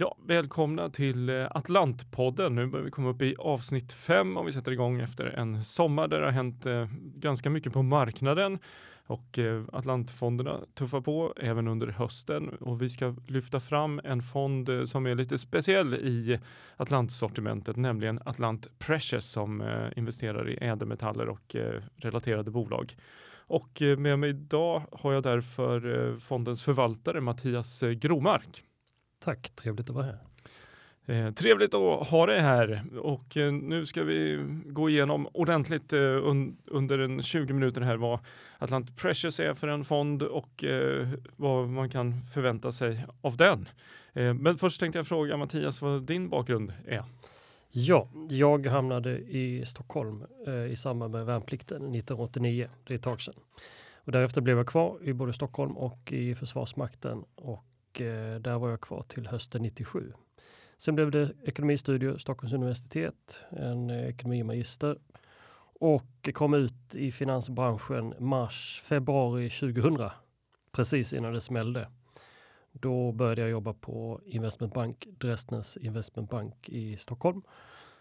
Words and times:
Ja, 0.00 0.16
välkomna 0.26 0.90
till 0.90 1.28
eh, 1.28 1.46
Atlantpodden. 1.50 2.54
Nu 2.54 2.66
börjar 2.66 2.84
vi 2.84 2.90
komma 2.90 3.08
upp 3.08 3.22
i 3.22 3.34
avsnitt 3.38 3.92
fem 3.92 4.36
och 4.36 4.48
vi 4.48 4.52
sätter 4.52 4.72
igång 4.72 5.00
efter 5.00 5.26
en 5.26 5.64
sommar 5.64 6.08
där 6.08 6.20
det 6.20 6.26
har 6.26 6.32
hänt 6.32 6.66
eh, 6.66 6.86
ganska 7.14 7.50
mycket 7.50 7.72
på 7.72 7.82
marknaden 7.82 8.58
och 9.06 9.38
eh, 9.38 9.62
Atlantfonderna 9.72 10.60
tuffar 10.74 11.00
på 11.00 11.34
även 11.36 11.68
under 11.68 11.86
hösten 11.86 12.48
och 12.48 12.82
vi 12.82 12.90
ska 12.90 13.16
lyfta 13.26 13.60
fram 13.60 14.00
en 14.04 14.22
fond 14.22 14.68
eh, 14.68 14.84
som 14.84 15.06
är 15.06 15.14
lite 15.14 15.38
speciell 15.38 15.94
i 15.94 16.40
Atlantsortimentet, 16.76 17.76
nämligen 17.76 18.20
Atlant 18.24 18.78
Precious 18.78 19.26
som 19.26 19.62
investerar 19.96 20.50
i 20.50 20.58
ädelmetaller 20.60 21.28
och 21.28 21.56
relaterade 21.96 22.50
bolag. 22.50 22.96
Och 23.36 23.82
med 23.98 24.18
mig 24.18 24.30
idag 24.30 24.82
har 24.92 25.12
jag 25.12 25.22
därför 25.22 26.16
fondens 26.18 26.62
förvaltare 26.62 27.20
Mattias 27.20 27.82
Gromark. 28.00 28.64
Tack, 29.18 29.50
trevligt 29.50 29.90
att 29.90 29.96
vara 29.96 30.04
här. 30.04 30.18
Eh, 31.08 31.32
trevligt 31.32 31.74
att 31.74 32.08
ha 32.08 32.26
dig 32.26 32.40
här 32.40 32.84
och 32.98 33.36
eh, 33.36 33.52
nu 33.52 33.86
ska 33.86 34.02
vi 34.02 34.44
gå 34.66 34.90
igenom 34.90 35.28
ordentligt 35.32 35.92
eh, 35.92 36.00
un 36.00 36.56
under 36.66 36.98
en 36.98 37.22
20 37.22 37.52
minuter 37.52 37.80
här 37.80 37.96
vad 37.96 38.18
Atlant 38.58 38.96
Precious 38.96 39.40
är 39.40 39.54
för 39.54 39.68
en 39.68 39.84
fond 39.84 40.22
och 40.22 40.64
eh, 40.64 41.08
vad 41.36 41.68
man 41.68 41.90
kan 41.90 42.22
förvänta 42.34 42.72
sig 42.72 43.04
av 43.20 43.36
den. 43.36 43.68
Eh, 44.12 44.34
men 44.34 44.58
först 44.58 44.80
tänkte 44.80 44.98
jag 44.98 45.06
fråga 45.06 45.36
Mattias 45.36 45.82
vad 45.82 46.02
din 46.02 46.28
bakgrund 46.28 46.72
är. 46.86 47.04
Ja, 47.70 48.08
jag 48.28 48.66
hamnade 48.66 49.18
i 49.18 49.66
Stockholm 49.66 50.24
eh, 50.46 50.72
i 50.72 50.76
samband 50.76 51.12
med 51.12 51.26
värnplikten 51.26 51.76
1989, 51.76 52.68
det 52.84 52.94
är 52.94 52.98
ett 52.98 53.02
tag 53.02 53.20
sedan. 53.20 53.34
Och 53.94 54.12
därefter 54.12 54.40
blev 54.40 54.56
jag 54.56 54.66
kvar 54.66 54.98
i 55.02 55.12
både 55.12 55.32
Stockholm 55.32 55.76
och 55.76 56.12
i 56.12 56.34
Försvarsmakten 56.34 57.24
och 57.34 57.64
Eh, 58.00 58.40
där 58.40 58.58
var 58.58 58.70
jag 58.70 58.80
kvar 58.80 59.02
till 59.02 59.26
hösten 59.26 59.62
97. 59.62 60.12
Sen 60.78 60.94
blev 60.94 61.10
det 61.10 61.30
ekonomistudier, 61.44 62.18
Stockholms 62.18 62.52
universitet, 62.54 63.40
en 63.50 63.90
eh, 63.90 64.08
ekonomimagister 64.08 64.98
och 65.80 66.28
kom 66.34 66.54
ut 66.54 66.94
i 66.94 67.12
finansbranschen 67.12 68.14
mars, 68.18 68.82
februari 68.84 69.50
2000, 69.50 70.10
precis 70.72 71.12
innan 71.12 71.32
det 71.32 71.40
smällde. 71.40 71.88
Då 72.72 73.12
började 73.12 73.40
jag 73.40 73.50
jobba 73.50 73.72
på 73.72 74.20
Investmentbank, 74.24 75.06
Dresdners 75.18 75.76
Investmentbank 75.76 76.68
i 76.68 76.96
Stockholm, 76.96 77.42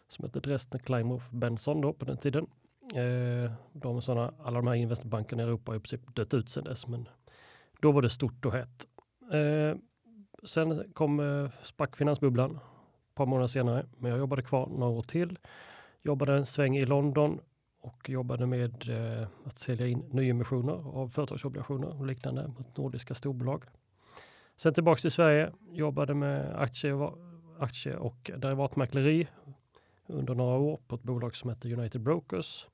som 0.08 0.26
hette 0.26 0.40
Dresdner 0.40 0.80
Kleinhoff 0.80 1.32
Benson 1.32 1.82
då 1.82 1.94
på 1.94 2.06
den 2.06 2.18
tiden. 2.18 2.48
Eh, 2.96 3.52
de 3.74 4.02
såna, 4.02 4.34
alla 4.44 4.58
de 4.58 4.68
här 4.68 4.76
investmentbankerna 4.76 5.44
i 5.44 5.46
Europa 5.46 5.72
har 5.72 5.78
i 5.78 5.80
princip 5.80 6.16
dött 6.16 6.34
ut 6.34 6.50
sedan 6.50 6.64
dess, 6.64 6.88
men 6.88 7.10
då 7.80 7.92
var 7.92 8.02
det 8.02 8.10
stort 8.10 8.46
och 8.46 8.54
hett. 8.54 8.88
Eh, 9.32 9.78
sen 10.44 10.94
kom 10.94 11.20
eh, 11.20 11.52
sprack 11.64 11.96
finansbubblan 11.96 12.52
ett 13.10 13.16
par 13.16 13.26
månader 13.26 13.48
senare, 13.48 13.86
men 13.98 14.12
jag 14.12 14.20
jobbade 14.20 14.42
kvar 14.42 14.68
några 14.68 14.94
år 14.94 15.04
till. 15.04 15.40
Jobbade 16.02 16.34
en 16.34 16.46
sväng 16.46 16.78
i 16.78 16.86
London 16.86 17.40
och 17.82 18.10
jobbade 18.10 18.46
med 18.46 18.90
eh, 18.90 19.28
att 19.44 19.60
sälja 19.60 19.88
in 19.88 20.06
nyemissioner 20.12 20.98
av 20.98 21.10
företagsobligationer 21.10 22.00
och 22.00 22.06
liknande 22.06 22.48
mot 22.48 22.78
nordiska 22.78 23.14
storbolag. 23.16 23.64
Sen 24.56 24.74
tillbaks 24.74 25.02
till 25.02 25.12
Sverige, 25.12 25.52
jobbade 25.72 26.14
med 26.14 26.62
aktie, 26.62 27.10
aktie 27.60 27.96
och 27.96 28.32
derivatmäkleri 28.38 29.28
under 30.08 30.36
några 30.36 30.58
år 30.58 30.80
på 30.88 30.96
ett 30.96 31.04
bolag 31.04 31.36
som 31.36 31.50
heter 31.50 31.74
United 31.74 32.02
Brokers. 32.02 32.68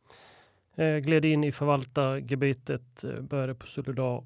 Eh, 0.76 0.98
gled 0.98 1.26
in 1.26 1.44
i 1.44 1.52
förvaltargebitet, 1.52 3.04
eh, 3.04 3.22
började 3.22 3.56
på 3.56 3.68
Solidar 3.68 4.24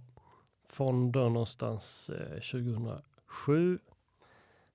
fonder 0.69 1.29
någonstans 1.29 2.09
eh, 2.09 2.39
2007. 3.27 3.79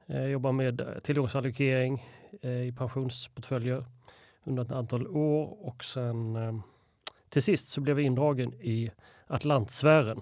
Eh, 0.06 0.26
jobbar 0.26 0.52
med 0.52 0.80
eh, 0.80 0.98
tillgångsallokering 1.02 2.04
eh, 2.42 2.50
i 2.50 2.72
pensionsportföljer 2.72 3.84
under 4.44 4.62
ett 4.62 4.70
antal 4.70 5.06
år 5.06 5.66
och 5.66 5.84
sen 5.84 6.36
eh, 6.36 6.54
till 7.28 7.42
sist 7.42 7.68
så 7.68 7.80
blev 7.80 7.98
jag 7.98 8.06
indragen 8.06 8.54
i 8.54 8.90
Atlantsfären. 9.26 10.20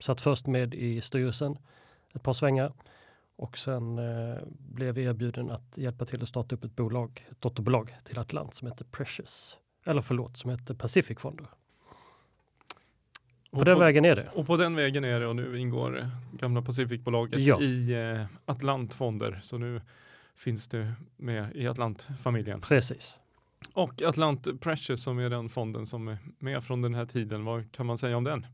Satt 0.00 0.20
först 0.20 0.46
med 0.46 0.74
i 0.74 1.00
styrelsen 1.00 1.58
ett 2.14 2.22
par 2.22 2.32
svängar 2.32 2.72
och 3.36 3.58
sen 3.58 3.98
eh, 3.98 4.38
blev 4.48 4.98
jag 4.98 5.06
erbjuden 5.06 5.50
att 5.50 5.78
hjälpa 5.78 6.04
till 6.04 6.22
att 6.22 6.28
starta 6.28 6.54
upp 6.54 6.64
ett 6.64 6.76
bolag, 6.76 7.26
ett 7.30 7.40
dotterbolag 7.40 7.96
till 8.04 8.18
Atlant 8.18 8.54
som 8.54 8.68
heter 8.68 8.84
Precious. 8.84 9.58
Eller 9.86 10.02
förlåt, 10.02 10.36
som 10.36 10.50
heter 10.50 10.74
Pacific 10.74 11.18
Fonder. 11.18 11.46
På 13.50 13.64
den 13.64 13.78
vägen 13.78 14.04
är 14.04 14.16
det. 14.16 14.28
Och 14.34 14.46
på 14.46 14.56
den 14.56 14.74
vägen 14.74 15.04
är 15.04 15.20
det 15.20 15.26
och 15.26 15.36
nu 15.36 15.58
ingår 15.58 16.06
gamla 16.32 16.62
Pacificbolaget 16.62 17.40
ja. 17.40 17.60
i 17.60 17.92
eh, 17.92 18.24
Atlantfonder. 18.44 19.40
Så 19.42 19.58
nu 19.58 19.80
finns 20.36 20.68
det 20.68 20.92
med 21.16 21.56
i 21.56 21.68
Atlantfamiljen. 21.68 22.60
Precis. 22.60 23.18
Och 23.72 24.02
Atlant 24.02 24.60
Precious 24.60 25.02
som 25.02 25.18
är 25.18 25.30
den 25.30 25.48
fonden 25.48 25.86
som 25.86 26.08
är 26.08 26.18
med 26.38 26.64
från 26.64 26.82
den 26.82 26.94
här 26.94 27.06
tiden. 27.06 27.44
Vad 27.44 27.72
kan 27.72 27.86
man 27.86 27.98
säga 27.98 28.16
om 28.16 28.24
den? 28.24 28.46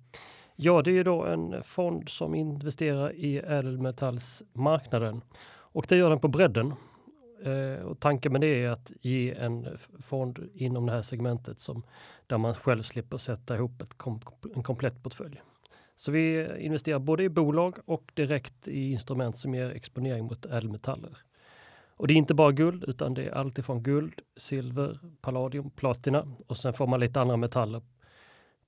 Ja, 0.56 0.82
det 0.82 0.99
är 0.99 1.05
då 1.05 1.25
en 1.25 1.62
fond 1.62 2.09
som 2.09 2.34
investerar 2.34 3.12
i 3.12 3.38
ädelmetallsmarknaden 3.38 5.21
och 5.47 5.87
det 5.88 5.97
gör 5.97 6.11
den 6.11 6.21
på 6.21 6.28
bredden. 6.28 6.75
Eh, 7.44 7.84
och 7.84 8.00
tanken 8.00 8.32
med 8.32 8.41
det 8.41 8.65
är 8.65 8.69
att 8.69 8.93
ge 9.00 9.34
en 9.34 9.78
fond 10.00 10.49
inom 10.55 10.87
det 10.87 10.93
här 10.93 11.03
segmentet 11.03 11.59
som, 11.59 11.82
där 12.27 12.38
man 12.38 12.55
själv 12.55 12.82
slipper 12.82 13.16
sätta 13.16 13.55
ihop 13.55 13.82
ett 13.82 13.94
kom, 13.94 14.21
en 14.55 14.62
komplett 14.62 15.03
portfölj. 15.03 15.43
Så 15.97 16.12
vi 16.12 16.49
investerar 16.59 16.99
både 16.99 17.22
i 17.22 17.28
bolag 17.28 17.78
och 17.84 18.12
direkt 18.15 18.69
i 18.69 18.93
instrument 18.93 19.37
som 19.37 19.55
ger 19.55 19.71
exponering 19.71 20.25
mot 20.25 20.47
ädelmetaller. 20.47 21.19
Och 21.97 22.06
det 22.06 22.15
är 22.15 22.16
inte 22.16 22.34
bara 22.34 22.53
guld, 22.53 22.84
utan 22.84 23.15
det 23.15 23.25
är 23.25 23.31
alltifrån 23.31 23.82
guld, 23.82 24.21
silver, 24.37 24.99
palladium, 25.21 25.71
platina 25.71 26.28
och 26.47 26.56
sen 26.56 26.72
får 26.72 26.87
man 26.87 27.00
lite 27.00 27.21
andra 27.21 27.37
metaller 27.37 27.82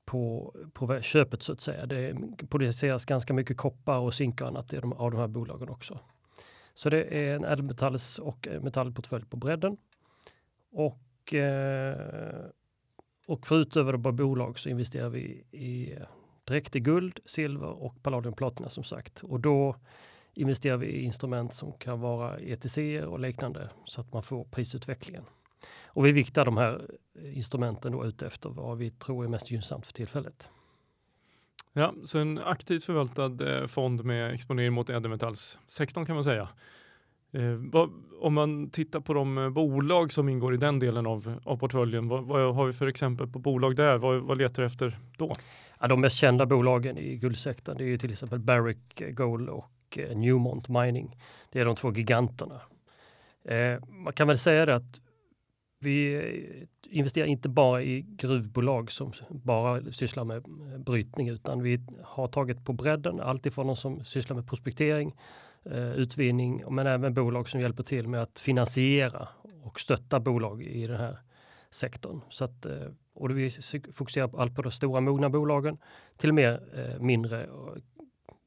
på, 0.05 0.55
på 0.73 1.01
köpet 1.01 1.43
så 1.43 1.53
att 1.53 1.61
säga. 1.61 1.87
Det 1.87 2.17
produceras 2.49 3.05
ganska 3.05 3.35
mycket 3.35 3.57
koppar 3.57 3.99
och 3.99 4.15
zink 4.15 4.41
och 4.41 4.49
annat 4.49 4.73
i 4.73 4.77
de, 4.77 4.93
av 4.93 5.11
de 5.11 5.21
här 5.21 5.29
bolagen 5.29 5.69
också. 5.69 5.99
Så 6.77 6.91
det 6.91 7.05
är 7.05 7.35
en 7.35 7.45
ädelmetalls 7.45 8.19
och 8.19 8.49
eh, 8.49 8.63
metallportfölj 8.63 9.25
på 9.25 9.37
bredden. 9.37 9.77
Och, 10.71 11.35
eh, 11.35 12.47
och 13.27 13.47
förutöver 13.47 13.99
på 13.99 14.13
bolag 14.13 14.59
så 14.59 14.69
investerar 14.69 15.09
vi 15.09 15.45
i 15.51 15.93
eh, 15.93 16.07
direkt 16.45 16.77
i 16.77 16.81
guld, 16.81 17.21
silver 17.25 17.69
och 17.69 18.03
palladium 18.03 18.35
platina 18.35 18.69
som 18.69 18.85
sagt. 18.85 19.23
Och 19.23 19.41
då 19.41 19.77
investerar 20.35 20.77
vi 20.77 20.87
i 20.87 21.03
instrument 21.03 21.55
som 21.55 21.73
kan 21.73 22.01
vara 22.01 22.39
ETC 22.39 22.79
och 23.07 23.21
liknande 23.21 23.71
så 23.85 24.01
att 24.01 24.13
man 24.13 24.23
får 24.23 24.45
prisutvecklingen. 24.45 25.25
Och 25.85 26.07
vi 26.07 26.13
viktar 26.13 26.45
de 26.45 26.57
här 26.57 26.91
instrumenten 27.23 27.93
då 27.93 28.05
ut 28.05 28.23
efter 28.23 28.49
vad 28.51 28.79
vi 28.79 28.91
tror 28.91 29.25
är 29.25 29.29
mest 29.29 29.51
gynnsamt 29.51 29.87
för 29.87 29.93
tillfället. 29.93 30.49
Ja, 31.79 31.95
så 32.05 32.19
en 32.19 32.39
aktivt 32.39 32.85
förvaltad 32.85 33.61
eh, 33.61 33.67
fond 33.67 34.05
med 34.05 34.35
exponering 34.35 34.73
mot 34.73 34.91
ädelmetallssektorn 34.91 36.07
kan 36.07 36.15
man 36.15 36.25
säga. 36.25 36.49
Eh, 37.33 37.53
vad, 37.53 37.91
om 38.21 38.35
man 38.35 38.71
tittar 38.71 39.01
på 39.01 39.15
de 39.15 39.39
eh, 39.39 39.51
bolag 39.51 40.13
som 40.13 40.29
ingår 40.29 40.55
i 40.55 40.57
den 40.57 40.79
delen 40.79 41.07
av, 41.07 41.41
av 41.45 41.57
portföljen, 41.57 42.09
vad, 42.09 42.25
vad, 42.25 42.55
har 42.55 42.67
vi 42.67 42.73
för 42.73 42.87
exempel 42.87 43.27
på 43.27 43.39
bolag 43.39 43.77
där? 43.77 43.99
Vad, 43.99 44.21
vad 44.23 44.39
letar 44.39 44.63
du 44.63 44.67
efter 44.67 44.99
då? 45.17 45.35
Ja, 45.81 45.87
de 45.87 46.01
mest 46.01 46.17
kända 46.17 46.47
bolagen 46.47 46.99
i 46.99 47.17
guldsektorn 47.17 47.77
det 47.77 47.85
är 47.85 47.89
ju 47.89 47.99
till 47.99 48.13
exempel 48.13 48.39
Barrick 48.39 49.01
eh, 49.01 49.11
Gold 49.11 49.49
och 49.49 49.99
eh, 49.99 50.17
Newmont 50.17 50.69
Mining. 50.69 51.17
Det 51.53 51.61
är 51.61 51.65
de 51.65 51.77
två 51.77 51.93
giganterna. 51.93 52.61
Eh, 53.45 53.85
man 53.89 54.13
kan 54.13 54.29
väl 54.29 54.39
säga 54.39 54.67
det 54.67 54.75
att 54.75 55.01
vi 55.87 56.15
eh, 56.15 56.99
investerar 56.99 57.27
inte 57.27 57.49
bara 57.49 57.83
i 57.83 58.01
gruvbolag 58.09 58.93
som 58.93 59.13
bara 59.29 59.93
sysslar 59.93 60.25
med 60.25 60.37
eh, 60.37 60.79
brytning 60.79 61.29
utan 61.29 61.63
vi 61.63 61.81
har 62.03 62.29
tagit 62.29 62.65
på 62.65 62.73
bredden 62.73 63.21
allt 63.21 63.47
ifrån 63.47 63.67
de 63.67 63.77
som 63.77 64.05
sysslar 64.05 64.37
med 64.37 64.49
prospektering, 64.49 65.15
eh, 65.65 65.93
utvinning 65.93 66.65
men 66.71 66.87
även 66.87 67.15
bolag 67.15 67.49
som 67.49 67.61
hjälper 67.61 67.83
till 67.83 68.09
med 68.09 68.23
att 68.23 68.39
finansiera 68.39 69.29
och 69.63 69.81
stötta 69.81 70.21
bolag 70.21 70.63
i 70.63 70.87
den 70.87 71.01
här 71.01 71.19
sektorn. 71.71 72.21
Så 72.29 72.45
att, 72.45 72.67
och 73.15 73.39
vi 73.39 73.51
fokuserar 73.93 74.29
på 74.29 74.41
allt 74.41 74.55
på 74.55 74.63
de 74.63 74.73
stora 74.73 75.01
mogna 75.01 75.31
bolagen 75.31 75.79
till 76.17 76.29
och 76.29 76.35
med 76.35 76.61
mindre 77.01 77.49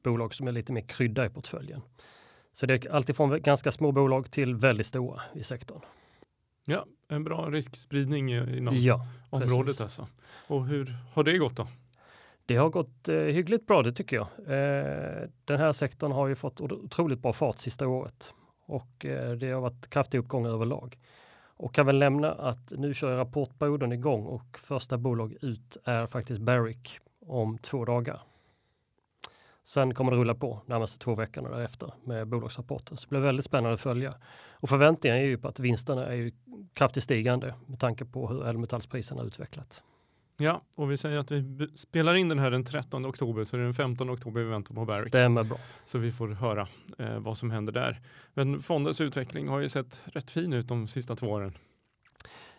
bolag 0.04 0.34
som 0.34 0.48
är 0.48 0.52
lite 0.52 0.72
mer 0.72 0.80
krydda 0.80 1.26
i 1.26 1.28
portföljen. 1.28 1.80
Så 2.52 2.66
det 2.66 2.74
är 2.74 2.90
alltifrån 2.90 3.42
ganska 3.42 3.72
små 3.72 3.92
bolag 3.92 4.30
till 4.30 4.54
väldigt 4.54 4.86
stora 4.86 5.22
i 5.34 5.44
sektorn. 5.44 5.80
Ja, 6.66 6.86
en 7.08 7.24
bra 7.24 7.50
riskspridning 7.50 8.32
inom 8.32 8.76
ja, 8.76 9.06
området 9.30 9.66
precis. 9.66 9.80
alltså. 9.80 10.06
Och 10.46 10.66
hur 10.66 10.96
har 11.12 11.24
det 11.24 11.38
gått 11.38 11.56
då? 11.56 11.68
Det 12.46 12.56
har 12.56 12.68
gått 12.68 13.08
eh, 13.08 13.16
hyggligt 13.16 13.66
bra, 13.66 13.82
det 13.82 13.92
tycker 13.92 14.16
jag. 14.16 14.26
Eh, 14.38 15.28
den 15.44 15.58
här 15.58 15.72
sektorn 15.72 16.12
har 16.12 16.28
ju 16.28 16.34
fått 16.34 16.60
otroligt 16.60 17.18
bra 17.18 17.32
fart 17.32 17.58
sista 17.58 17.88
året 17.88 18.34
och 18.66 19.04
eh, 19.04 19.32
det 19.32 19.50
har 19.50 19.60
varit 19.60 19.90
kraftig 19.90 20.18
uppgång 20.18 20.46
överlag. 20.46 20.98
Och 21.42 21.74
kan 21.74 21.86
väl 21.86 21.98
nämna 21.98 22.32
att 22.32 22.70
nu 22.70 22.94
kör 22.94 23.16
rapportperioden 23.16 23.92
igång 23.92 24.26
och 24.26 24.58
första 24.58 24.98
bolag 24.98 25.36
ut 25.40 25.76
är 25.84 26.06
faktiskt 26.06 26.40
Barrick 26.40 26.98
om 27.26 27.58
två 27.58 27.84
dagar. 27.84 28.20
Sen 29.64 29.94
kommer 29.94 30.12
det 30.12 30.18
rulla 30.18 30.34
på 30.34 30.62
närmaste 30.66 30.98
två 30.98 31.14
veckorna 31.14 31.48
därefter 31.48 31.92
med 32.04 32.28
bolagsrapporter. 32.28 32.96
Så 32.96 33.02
det 33.02 33.10
blir 33.10 33.20
väldigt 33.20 33.44
spännande 33.44 33.74
att 33.74 33.80
följa. 33.80 34.14
Och 34.52 34.68
förväntningarna 34.68 35.20
är 35.20 35.24
ju 35.24 35.38
på 35.38 35.48
att 35.48 35.60
vinsterna 35.60 36.06
är 36.06 36.14
ju 36.14 36.32
kraftigt 36.72 37.04
stigande 37.04 37.54
med 37.66 37.80
tanke 37.80 38.04
på 38.04 38.28
hur 38.28 38.42
ädelmetallspriserna 38.42 39.22
utvecklat. 39.22 39.82
Ja, 40.36 40.62
och 40.76 40.90
vi 40.90 40.96
säger 40.96 41.18
att 41.18 41.30
vi 41.30 41.68
spelar 41.74 42.14
in 42.14 42.28
den 42.28 42.38
här 42.38 42.50
den 42.50 42.64
13 42.64 43.06
oktober, 43.06 43.44
så 43.44 43.56
det 43.56 43.62
är 43.62 43.64
den 43.64 43.74
15 43.74 44.10
oktober 44.10 44.40
vi 44.42 44.50
väntar 44.50 44.74
på 44.74 44.84
Barrick. 44.84 45.08
Stämmer 45.08 45.42
bra. 45.42 45.58
Så 45.84 45.98
vi 45.98 46.12
får 46.12 46.28
höra 46.28 46.68
eh, 46.98 47.18
vad 47.18 47.38
som 47.38 47.50
händer 47.50 47.72
där. 47.72 48.00
Men 48.34 48.62
fondens 48.62 49.00
utveckling 49.00 49.48
har 49.48 49.60
ju 49.60 49.68
sett 49.68 50.02
rätt 50.04 50.30
fin 50.30 50.52
ut 50.52 50.68
de 50.68 50.88
sista 50.88 51.16
två 51.16 51.26
åren. 51.26 51.54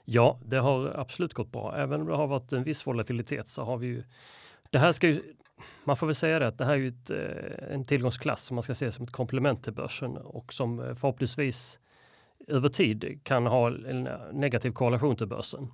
Ja, 0.06 0.40
det 0.46 0.58
har 0.58 1.00
absolut 1.00 1.34
gått 1.34 1.52
bra. 1.52 1.76
Även 1.76 2.02
om 2.02 2.08
det 2.08 2.16
har 2.16 2.28
varit 2.28 2.54
en 2.54 2.64
viss 2.64 2.88
volatilitet 2.88 3.50
så 3.50 3.64
har 3.64 3.78
vi 3.78 3.88
ju 3.88 4.04
det 4.70 4.80
här 4.80 4.92
ska 4.92 5.08
ju, 5.08 5.22
man 5.84 5.98
får 5.98 6.08
väl 6.08 6.16
säga 6.16 6.40
det 6.40 6.48
att 6.48 6.58
det 6.58 6.66
här 6.66 6.74
är 6.74 6.78
ju 6.78 6.88
ett, 6.88 7.12
eh, 7.12 7.74
en 7.74 7.86
tillgångsklass 7.86 8.44
som 8.44 8.56
man 8.56 8.64
ska 8.64 8.76
se 8.76 8.92
som 8.92 9.04
ett 9.04 9.12
komplement 9.12 9.64
till 9.64 9.74
börsen 9.74 10.18
och 10.18 10.54
som 10.54 10.80
eh, 10.80 10.96
förhoppningsvis 10.96 11.80
över 12.48 12.70
tid 12.70 13.20
kan 13.24 13.46
ha 13.46 13.68
en 13.68 14.08
eh, 14.08 14.14
negativ 14.34 14.72
korrelation 14.72 15.16
till 15.16 15.28
börsen. 15.28 15.68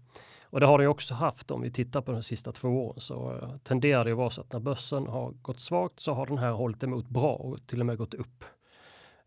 Och 0.50 0.60
det 0.60 0.66
har 0.66 0.80
det 0.80 0.88
också 0.88 1.14
haft 1.14 1.52
om 1.52 1.62
vi 1.62 1.72
tittar 1.72 2.02
på 2.02 2.12
de 2.12 2.24
sista 2.24 2.52
två 2.52 2.68
åren 2.68 3.02
så 3.02 3.50
tenderar 3.64 4.06
det 4.06 4.12
att 4.12 4.18
vara 4.18 4.30
så 4.30 4.42
att 4.42 4.54
när 4.54 4.60
börsen 4.60 5.08
har 5.08 5.32
gått 5.32 5.60
svagt 5.60 6.00
så 6.00 6.14
har 6.14 6.26
den 6.26 6.38
här 6.38 6.52
hållit 6.52 6.84
emot 6.84 7.10
bra 7.10 7.34
och 7.34 7.68
till 7.68 7.80
och 7.80 7.86
med 7.86 7.98
gått 7.98 8.14
upp. 8.14 8.44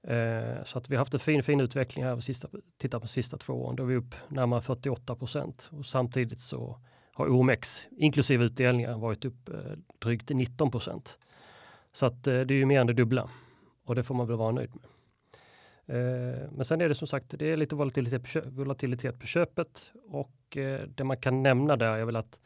Eh, 0.02 0.64
så 0.64 0.78
att 0.78 0.90
vi 0.90 0.94
har 0.94 0.98
haft 1.00 1.14
en 1.14 1.20
fin, 1.20 1.42
fin 1.42 1.60
utveckling 1.60 2.04
här, 2.04 2.20
sista, 2.20 2.48
tittar 2.78 2.98
på 2.98 3.04
de 3.04 3.08
sista 3.08 3.36
två 3.36 3.52
åren, 3.52 3.76
då 3.76 3.82
är 3.82 3.86
vi 3.86 3.96
upp 3.96 4.14
närmare 4.28 4.60
48 4.60 5.14
procent 5.14 5.70
och 5.72 5.86
samtidigt 5.86 6.40
så 6.40 6.80
har 7.20 7.28
OMX, 7.28 7.86
inklusive 7.96 8.44
utdelningar, 8.44 8.98
varit 8.98 9.24
upp 9.24 9.48
eh, 9.48 9.54
drygt 9.98 10.30
19 10.30 10.70
procent. 10.70 11.18
Så 11.92 12.06
att 12.06 12.26
eh, 12.26 12.40
det 12.40 12.54
är 12.54 12.58
ju 12.58 12.66
mer 12.66 12.80
än 12.80 12.86
det 12.86 12.92
dubbla 12.92 13.30
och 13.84 13.94
det 13.94 14.02
får 14.02 14.14
man 14.14 14.26
väl 14.26 14.36
vara 14.36 14.52
nöjd 14.52 14.70
med. 14.74 14.84
Eh, 15.86 16.50
men 16.52 16.64
sen 16.64 16.80
är 16.80 16.88
det 16.88 16.94
som 16.94 17.06
sagt, 17.06 17.38
det 17.38 17.46
är 17.46 17.56
lite 17.56 17.74
volatilitet 17.74 18.22
på, 18.22 18.28
köp, 18.28 18.46
volatilitet 18.46 19.20
på 19.20 19.26
köpet 19.26 19.90
och 20.08 20.56
eh, 20.56 20.80
det 20.94 21.04
man 21.04 21.16
kan 21.16 21.42
nämna 21.42 21.76
där 21.76 21.98
är 21.98 22.04
väl 22.04 22.16
att 22.16 22.40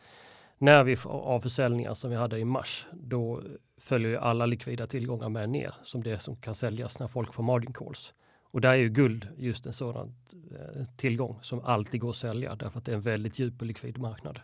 när 0.58 0.84
vi 0.84 0.96
får 0.96 1.10
avförsäljningar 1.10 1.94
som 1.94 2.10
vi 2.10 2.16
hade 2.16 2.38
i 2.38 2.44
mars, 2.44 2.86
då 2.92 3.42
följer 3.76 4.10
ju 4.10 4.16
alla 4.16 4.46
likvida 4.46 4.86
tillgångar 4.86 5.28
med 5.28 5.50
ner 5.50 5.74
som 5.82 6.02
det 6.02 6.18
som 6.18 6.36
kan 6.36 6.54
säljas 6.54 6.98
när 6.98 7.06
folk 7.06 7.34
får 7.34 7.42
margin 7.42 7.72
calls. 7.72 8.12
Och 8.54 8.60
där 8.60 8.70
är 8.70 8.76
ju 8.76 8.88
guld 8.88 9.28
just 9.36 9.66
en 9.66 9.72
sådan 9.72 10.14
eh, 10.32 10.84
tillgång 10.96 11.38
som 11.42 11.60
alltid 11.60 12.00
går 12.00 12.10
att 12.10 12.16
sälja 12.16 12.54
därför 12.54 12.78
att 12.78 12.84
det 12.84 12.92
är 12.92 12.96
en 12.96 13.02
väldigt 13.02 13.38
djup 13.38 13.60
och 13.60 13.66
likvid 13.66 13.98
marknad. 13.98 14.40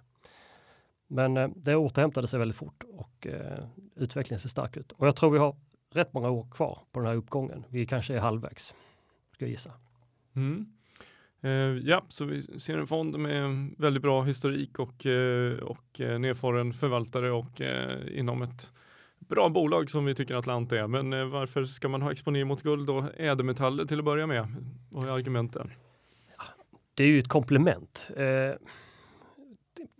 Men 1.10 1.36
eh, 1.36 1.48
det 1.56 1.76
återhämtade 1.76 2.28
sig 2.28 2.38
väldigt 2.38 2.56
fort 2.56 2.84
och 2.92 3.26
eh, 3.26 3.64
utvecklingen 3.96 4.40
ser 4.40 4.48
stark 4.48 4.76
ut. 4.76 4.92
Och 4.92 5.06
jag 5.06 5.16
tror 5.16 5.30
vi 5.30 5.38
har 5.38 5.56
rätt 5.92 6.12
många 6.12 6.30
år 6.30 6.46
kvar 6.50 6.78
på 6.92 7.00
den 7.00 7.08
här 7.08 7.16
uppgången. 7.16 7.64
Vi 7.68 7.86
kanske 7.86 8.14
är 8.14 8.18
halvvägs, 8.18 8.74
ska 9.32 9.44
jag 9.44 9.50
gissa. 9.50 9.72
Mm. 10.36 10.66
Eh, 11.40 11.50
ja, 11.88 12.04
så 12.08 12.24
vi 12.24 12.42
ser 12.42 12.78
en 12.78 12.86
fond 12.86 13.18
med 13.18 13.70
väldigt 13.78 14.02
bra 14.02 14.22
historik 14.22 14.78
och, 14.78 15.06
eh, 15.06 15.58
och 15.58 16.00
eh, 16.00 16.18
nedfaren 16.18 16.72
förvaltare 16.72 17.30
och 17.30 17.60
eh, 17.60 18.18
inom 18.18 18.42
ett 18.42 18.70
bra 19.18 19.48
bolag 19.48 19.90
som 19.90 20.04
vi 20.04 20.14
tycker 20.14 20.34
Atlant 20.34 20.72
är. 20.72 20.86
Men 20.86 21.12
eh, 21.12 21.24
varför 21.24 21.64
ska 21.64 21.88
man 21.88 22.02
ha 22.02 22.12
exponering 22.12 22.48
mot 22.48 22.62
guld 22.62 22.90
och 22.90 23.04
ädelmetaller 23.16 23.84
till 23.84 23.98
att 23.98 24.04
börja 24.04 24.26
med? 24.26 24.46
Vad 24.90 25.04
är 25.04 25.10
argumenten? 25.10 25.70
Det 26.94 27.04
är 27.04 27.08
ju 27.08 27.18
ett 27.18 27.28
komplement. 27.28 28.10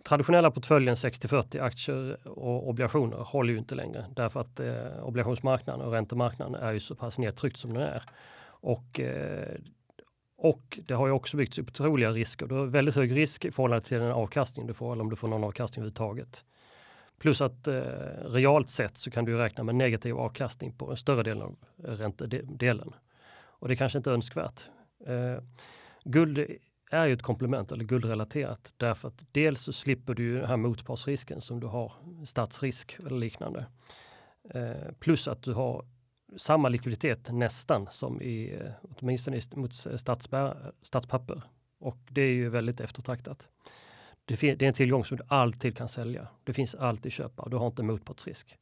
Traditionella 0.03 0.51
portföljen 0.51 0.95
60-40 0.95 1.61
aktier 1.61 2.27
och 2.27 2.69
obligationer 2.69 3.17
håller 3.17 3.53
ju 3.53 3.59
inte 3.59 3.75
längre 3.75 4.05
därför 4.15 4.39
att 4.39 4.59
eh, 4.59 5.03
obligationsmarknaden 5.03 5.85
och 5.85 5.91
räntemarknaden 5.91 6.55
är 6.55 6.71
ju 6.71 6.79
så 6.79 6.95
pass 6.95 7.17
nedtryckt 7.17 7.57
som 7.57 7.73
den 7.73 7.83
är. 7.83 8.03
Och, 8.43 8.99
eh, 8.99 9.57
och 10.37 10.79
det 10.87 10.93
har 10.93 11.07
ju 11.07 11.13
också 11.13 11.37
byggts 11.37 11.59
upp 11.59 11.69
otroliga 11.69 12.11
risker. 12.11 12.47
Du 12.47 12.55
har 12.55 12.65
väldigt 12.65 12.95
hög 12.95 13.15
risk 13.15 13.45
i 13.45 13.51
förhållande 13.51 13.85
till 13.85 13.97
den 13.97 14.11
avkastning 14.11 14.67
du 14.67 14.73
får 14.73 14.93
eller 14.93 15.03
om 15.03 15.09
du 15.09 15.15
får 15.15 15.27
någon 15.27 15.43
avkastning 15.43 15.81
överhuvudtaget. 15.81 16.45
Plus 17.19 17.41
att 17.41 17.67
eh, 17.67 17.81
realt 18.25 18.69
sett 18.69 18.97
så 18.97 19.11
kan 19.11 19.25
du 19.25 19.37
räkna 19.37 19.63
med 19.63 19.75
negativ 19.75 20.17
avkastning 20.17 20.71
på 20.71 20.91
en 20.91 20.97
större 20.97 21.23
del 21.23 21.41
av 21.41 21.55
räntedelen. 21.77 22.93
Och 23.61 23.67
det 23.67 23.73
är 23.73 23.75
kanske 23.75 23.97
inte 23.97 24.09
är 24.09 24.13
önskvärt. 24.13 24.69
Eh, 25.07 25.43
guld 26.03 26.39
är 26.91 27.05
ju 27.05 27.13
ett 27.13 27.21
komplement 27.21 27.71
eller 27.71 27.83
guldrelaterat 27.83 28.73
därför 28.77 29.07
att 29.07 29.25
dels 29.31 29.61
så 29.61 29.73
slipper 29.73 30.13
du 30.13 30.23
ju 30.23 30.39
den 30.39 30.49
här 30.49 30.57
motpartsrisken 30.57 31.41
som 31.41 31.59
du 31.59 31.67
har 31.67 31.93
statsrisk 32.25 32.97
eller 32.99 33.17
liknande. 33.17 33.65
Eh, 34.49 34.91
plus 34.99 35.27
att 35.27 35.43
du 35.43 35.53
har 35.53 35.85
samma 36.37 36.69
likviditet 36.69 37.31
nästan 37.31 37.87
som 37.89 38.21
i 38.21 38.53
eh, 38.61 38.71
åtminstone 38.83 39.39
mot 39.55 39.73
statspapper 40.81 41.41
och 41.79 41.97
det 42.09 42.21
är 42.21 42.33
ju 42.33 42.49
väldigt 42.49 42.79
eftertraktat. 42.79 43.49
Det, 44.25 44.35
det, 44.35 44.61
är 44.61 44.67
en 44.67 44.73
tillgång 44.73 45.05
som 45.05 45.17
du 45.17 45.23
alltid 45.27 45.77
kan 45.77 45.87
sälja. 45.87 46.27
Det 46.43 46.53
finns 46.53 46.75
alltid 46.75 47.11
köpare. 47.11 47.49
Du 47.49 47.57
har 47.57 47.67
inte 47.67 47.83
motpartsrisk. 47.83 48.57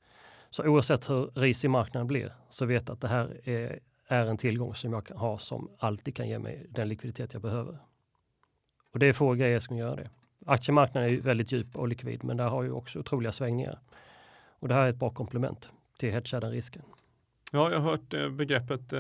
Så 0.49 0.63
oavsett 0.63 1.09
hur 1.09 1.31
risig 1.35 1.69
marknaden 1.69 2.07
blir 2.07 2.33
så 2.49 2.65
vet 2.65 2.89
att 2.89 3.01
det 3.01 3.07
här 3.07 3.49
är, 3.49 3.79
är 4.07 4.25
en 4.25 4.37
tillgång 4.37 4.75
som 4.75 4.93
jag 4.93 5.05
kan 5.05 5.17
ha 5.17 5.37
som 5.37 5.69
alltid 5.79 6.15
kan 6.15 6.29
ge 6.29 6.39
mig 6.39 6.67
den 6.69 6.89
likviditet 6.89 7.33
jag 7.33 7.41
behöver. 7.41 7.79
Och 8.91 8.99
det 8.99 9.05
är 9.05 9.13
få 9.13 9.33
grejer 9.33 9.59
som 9.59 9.77
gör 9.77 9.95
det. 9.95 10.09
Aktiemarknaden 10.45 11.09
är 11.09 11.13
ju 11.13 11.21
väldigt 11.21 11.51
djup 11.51 11.75
och 11.75 11.87
likvid, 11.87 12.23
men 12.23 12.37
där 12.37 12.47
har 12.47 12.63
ju 12.63 12.71
också 12.71 12.99
otroliga 12.99 13.31
svängningar. 13.31 13.79
Och 14.59 14.67
det 14.67 14.73
här 14.73 14.85
är 14.85 14.89
ett 14.89 14.95
bra 14.95 15.09
komplement 15.09 15.71
till 15.97 16.11
hedga 16.11 16.39
den 16.39 16.51
risken. 16.51 16.81
Ja, 17.51 17.71
jag 17.71 17.79
har 17.79 17.91
hört 17.91 18.13
eh, 18.13 18.29
begreppet 18.29 18.93
eh, 18.93 18.99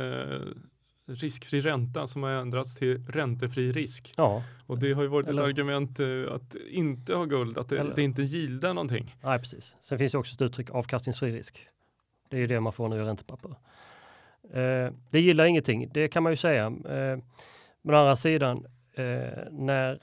riskfri 1.05 1.61
ränta 1.61 2.07
som 2.07 2.23
har 2.23 2.29
ändrats 2.29 2.75
till 2.75 3.05
räntefri 3.07 3.71
risk. 3.71 4.13
Ja. 4.17 4.43
Och 4.65 4.79
det 4.79 4.93
har 4.93 5.01
ju 5.01 5.07
varit 5.07 5.27
Eller... 5.27 5.41
ett 5.41 5.47
argument 5.47 5.99
eh, 5.99 6.07
att 6.33 6.55
inte 6.69 7.15
ha 7.15 7.25
guld, 7.25 7.57
att 7.57 7.69
det, 7.69 7.79
Eller... 7.79 7.95
det 7.95 8.01
inte 8.01 8.21
gildar 8.21 8.73
någonting. 8.73 9.15
Nej, 9.23 9.39
precis. 9.39 9.75
Sen 9.81 9.97
finns 9.97 10.11
det 10.11 10.17
också 10.17 10.33
ett 10.33 10.41
uttryck 10.41 10.69
avkastningsfri 10.69 11.31
risk. 11.31 11.67
Det 12.29 12.37
är 12.37 12.41
ju 12.41 12.47
det 12.47 12.59
man 12.59 12.73
får 12.73 12.89
nu 12.89 12.95
i 12.95 12.99
räntepapper. 12.99 13.49
Eh, 14.53 14.93
det 15.11 15.19
gillar 15.19 15.45
ingenting, 15.45 15.89
det 15.93 16.07
kan 16.07 16.23
man 16.23 16.31
ju 16.31 16.37
säga. 16.37 16.65
Eh, 16.65 17.19
men 17.81 17.95
å 17.95 17.97
andra 17.97 18.15
sidan, 18.15 18.65
eh, 18.99 19.43
när 19.51 19.99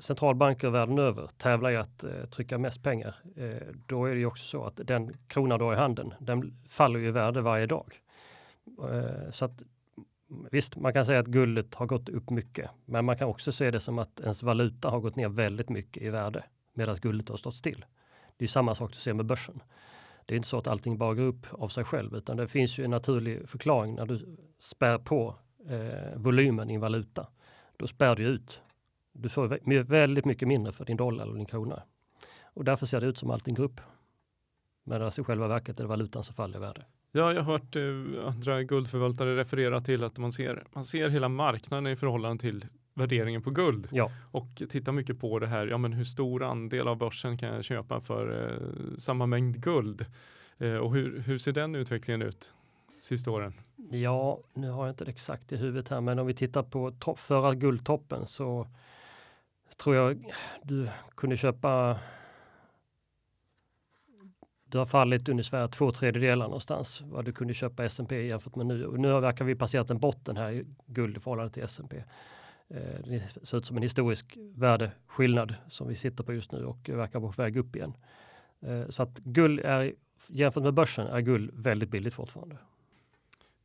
centralbanker 0.00 0.70
världen 0.70 0.98
över 0.98 1.26
tävlar 1.36 1.70
i 1.70 1.76
att 1.76 2.04
eh, 2.04 2.24
trycka 2.24 2.58
mest 2.58 2.82
pengar, 2.82 3.16
eh, 3.36 3.74
då 3.86 4.04
är 4.04 4.10
det 4.14 4.18
ju 4.18 4.26
också 4.26 4.44
så 4.44 4.64
att 4.64 4.80
den 4.84 5.16
krona 5.26 5.58
du 5.58 5.64
har 5.64 5.72
i 5.72 5.76
handen, 5.76 6.14
den 6.18 6.54
faller 6.68 7.00
ju 7.00 7.08
i 7.08 7.10
värde 7.10 7.40
varje 7.40 7.66
dag. 7.66 8.00
Eh, 8.66 9.30
så 9.30 9.44
att 9.44 9.60
mm, 10.30 10.46
visst, 10.50 10.76
man 10.76 10.92
kan 10.92 11.06
säga 11.06 11.20
att 11.20 11.26
guldet 11.26 11.74
har 11.74 11.86
gått 11.86 12.08
upp 12.08 12.30
mycket, 12.30 12.70
men 12.84 13.04
man 13.04 13.18
kan 13.18 13.28
också 13.28 13.52
se 13.52 13.70
det 13.70 13.80
som 13.80 13.98
att 13.98 14.20
ens 14.20 14.42
valuta 14.42 14.90
har 14.90 15.00
gått 15.00 15.16
ner 15.16 15.28
väldigt 15.28 15.68
mycket 15.68 16.02
i 16.02 16.10
värde 16.10 16.44
medan 16.74 16.96
guldet 17.02 17.28
har 17.28 17.36
stått 17.36 17.54
still. 17.54 17.84
Det 18.36 18.44
är 18.44 18.48
samma 18.48 18.74
sak 18.74 18.92
du 18.92 18.98
ser 18.98 19.14
med 19.14 19.26
börsen. 19.26 19.62
Det 20.26 20.34
är 20.34 20.36
inte 20.36 20.48
så 20.48 20.58
att 20.58 20.66
allting 20.66 20.98
bara 20.98 21.14
går 21.14 21.22
upp 21.22 21.46
av 21.50 21.68
sig 21.68 21.84
själv, 21.84 22.16
utan 22.16 22.36
det 22.36 22.48
finns 22.48 22.78
ju 22.78 22.84
en 22.84 22.90
naturlig 22.90 23.48
förklaring 23.48 23.94
när 23.94 24.06
du 24.06 24.36
spär 24.58 24.98
på 24.98 25.34
eh, 25.68 26.16
volymen 26.16 26.70
i 26.70 26.74
en 26.74 26.80
valuta 26.80 27.26
då 27.78 27.86
spär 27.86 28.16
du 28.16 28.22
ut. 28.22 28.60
Du 29.12 29.28
får 29.28 29.82
väldigt 29.82 30.24
mycket 30.24 30.48
mindre 30.48 30.72
för 30.72 30.84
din 30.84 30.96
dollar 30.96 31.24
eller 31.24 31.34
din 31.34 31.46
krona. 31.46 31.82
Och 32.42 32.64
därför 32.64 32.86
ser 32.86 33.00
det 33.00 33.06
ut 33.06 33.18
som 33.18 33.30
allting 33.30 33.54
går 33.54 33.64
upp. 33.64 33.80
Medan 34.84 35.12
i 35.18 35.24
själva 35.24 35.48
verket 35.48 35.80
är 35.80 35.84
det 35.84 35.88
valutan 35.88 36.24
som 36.24 36.34
faller 36.34 36.58
i 36.58 36.60
värde. 36.60 36.84
Ja, 37.12 37.32
jag 37.32 37.42
har 37.42 37.52
hört 37.52 37.76
eh, 37.76 38.26
andra 38.26 38.62
guldförvaltare 38.62 39.36
referera 39.36 39.80
till 39.80 40.04
att 40.04 40.18
man 40.18 40.32
ser, 40.32 40.64
man 40.72 40.84
ser 40.84 41.08
hela 41.08 41.28
marknaden 41.28 41.86
i 41.86 41.96
förhållande 41.96 42.40
till 42.40 42.66
värderingen 42.94 43.42
på 43.42 43.50
guld. 43.50 43.88
Ja. 43.92 44.10
Och 44.30 44.62
tittar 44.68 44.92
mycket 44.92 45.20
på 45.20 45.38
det 45.38 45.46
här, 45.46 45.66
ja 45.66 45.78
men 45.78 45.92
hur 45.92 46.04
stor 46.04 46.42
andel 46.42 46.88
av 46.88 46.96
börsen 46.96 47.38
kan 47.38 47.54
jag 47.54 47.64
köpa 47.64 48.00
för 48.00 48.52
eh, 48.52 48.96
samma 48.98 49.26
mängd 49.26 49.60
guld? 49.60 50.06
Eh, 50.58 50.76
och 50.76 50.94
hur, 50.94 51.20
hur 51.20 51.38
ser 51.38 51.52
den 51.52 51.74
utvecklingen 51.74 52.22
ut 52.22 52.54
sista 53.00 53.30
åren? 53.30 53.52
Ja, 53.90 54.40
nu 54.54 54.70
har 54.70 54.86
jag 54.86 54.92
inte 54.92 55.04
det 55.04 55.10
exakt 55.10 55.52
i 55.52 55.56
huvudet 55.56 55.88
här, 55.88 56.00
men 56.00 56.18
om 56.18 56.26
vi 56.26 56.34
tittar 56.34 56.62
på 56.62 56.90
topp, 56.90 57.18
förra 57.18 57.54
guldtoppen 57.54 58.26
så 58.26 58.66
tror 59.76 59.96
jag 59.96 60.32
du 60.62 60.88
kunde 61.14 61.36
köpa 61.36 61.98
du 64.70 64.78
har 64.78 64.86
fallit 64.86 65.28
ungefär 65.28 65.68
två 65.68 65.92
tredjedelar 65.92 66.46
någonstans 66.46 67.00
vad 67.00 67.24
du 67.24 67.32
kunde 67.32 67.54
köpa 67.54 67.84
S&P 67.84 68.26
jämfört 68.26 68.56
med 68.56 68.66
nu. 68.66 68.86
Och 68.86 69.00
nu 69.00 69.20
verkar 69.20 69.44
vi 69.44 69.54
passerat 69.54 69.90
en 69.90 69.98
botten 69.98 70.36
här 70.36 70.50
i 70.50 70.64
guld 70.86 71.16
i 71.16 71.20
förhållande 71.20 71.52
till 71.52 71.62
S&P. 71.62 72.04
Eh, 72.68 73.00
det 73.04 73.46
ser 73.46 73.58
ut 73.58 73.66
som 73.66 73.76
en 73.76 73.82
historisk 73.82 74.38
värdeskillnad 74.54 75.54
som 75.68 75.88
vi 75.88 75.94
sitter 75.94 76.24
på 76.24 76.32
just 76.32 76.52
nu 76.52 76.64
och 76.64 76.88
verkar 76.88 77.20
vara 77.20 77.32
på 77.32 77.42
väg 77.42 77.56
upp 77.56 77.76
igen. 77.76 77.96
Eh, 78.60 78.88
så 78.88 79.02
att 79.02 79.18
guld 79.18 79.60
är 79.60 79.92
jämfört 80.26 80.62
med 80.62 80.74
börsen 80.74 81.06
är 81.06 81.20
guld 81.20 81.50
väldigt 81.54 81.88
billigt 81.88 82.14
fortfarande. 82.14 82.56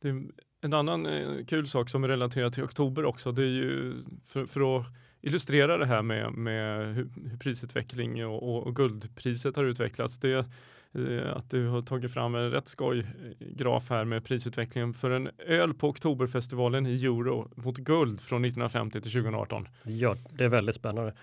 Det 0.04 0.10
är 0.10 0.22
en 0.60 0.72
annan 0.72 1.06
eh, 1.06 1.44
kul 1.44 1.66
sak 1.66 1.90
som 1.90 2.04
är 2.04 2.08
relaterad 2.08 2.52
till 2.52 2.64
oktober 2.64 3.04
också. 3.04 3.32
Det 3.32 3.42
är 3.42 3.46
ju 3.46 3.94
för, 4.26 4.46
för 4.46 4.76
att 4.76 4.86
illustrera 5.20 5.78
det 5.78 5.86
här 5.86 6.02
med, 6.02 6.32
med 6.32 6.94
hur, 6.94 7.08
hur 7.30 7.36
prisutveckling 7.36 8.26
och, 8.26 8.42
och, 8.42 8.66
och, 8.66 8.76
guldpriset 8.76 9.56
har 9.56 9.64
utvecklats. 9.64 10.18
Det 10.18 10.46
eh, 10.92 11.36
att 11.36 11.50
du 11.50 11.68
har 11.68 11.82
tagit 11.82 12.12
fram 12.12 12.34
en 12.34 12.50
rätt 12.50 12.68
skoj 12.68 12.98
eh, 12.98 13.46
graf 13.46 13.90
här 13.90 14.04
med 14.04 14.24
prisutvecklingen 14.24 14.94
för 14.94 15.10
en 15.10 15.30
öl 15.38 15.74
på 15.74 15.88
Oktoberfestivalen 15.88 16.86
i 16.86 17.04
euro 17.04 17.50
mot 17.54 17.78
guld 17.78 18.20
från 18.20 18.44
1950 18.44 19.00
till 19.00 19.12
2018. 19.12 19.68
Ja, 19.82 20.16
det 20.30 20.44
är 20.44 20.48
väldigt 20.48 20.76
spännande. 20.76 21.14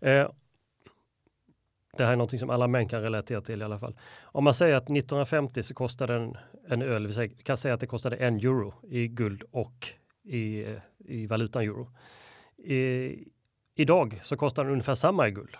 Eh, 0.00 0.30
det 2.00 2.06
här 2.06 2.12
är 2.12 2.16
någonting 2.16 2.38
som 2.38 2.50
alla 2.50 2.66
män 2.68 2.88
kan 2.88 3.02
relatera 3.02 3.40
till 3.40 3.62
i 3.62 3.64
alla 3.64 3.78
fall. 3.78 3.96
Om 4.22 4.44
man 4.44 4.54
säger 4.54 4.76
att 4.76 4.84
1950 4.84 5.62
så 5.62 5.74
kostade 5.74 6.14
en, 6.14 6.36
en 6.68 6.82
öl, 6.82 7.06
vi 7.06 7.28
kan 7.28 7.56
säga 7.56 7.74
att 7.74 7.80
det 7.80 7.86
kostade 7.86 8.16
en 8.16 8.36
euro 8.36 8.74
i 8.88 9.08
guld 9.08 9.42
och 9.50 9.88
i, 10.22 10.66
i 10.98 11.26
valutan 11.26 11.62
euro. 11.62 11.88
I, 12.56 13.28
idag 13.74 14.20
så 14.22 14.36
kostar 14.36 14.64
den 14.64 14.72
ungefär 14.72 14.94
samma 14.94 15.28
i 15.28 15.30
guld. 15.30 15.56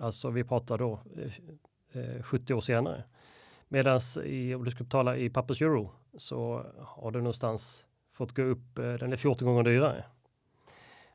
Alltså 0.00 0.30
vi 0.30 0.44
pratar 0.44 0.78
då 0.78 1.00
eh, 1.92 2.02
eh 2.02 2.22
70 2.22 2.54
år 2.54 2.60
senare. 2.60 3.04
Medan 3.68 4.00
om 4.56 4.64
du 4.64 4.70
ska 4.70 4.84
betala 4.84 5.16
i 5.16 5.30
pappers 5.30 5.62
euro 5.62 5.90
så 6.18 6.66
har 6.78 7.10
du 7.10 7.18
någonstans 7.18 7.84
fått 8.12 8.32
gå 8.32 8.42
upp, 8.42 8.78
eh, 8.78 8.92
den 8.92 9.12
är 9.12 9.16
14 9.16 9.48
gånger 9.48 9.62
dyrare. 9.62 10.04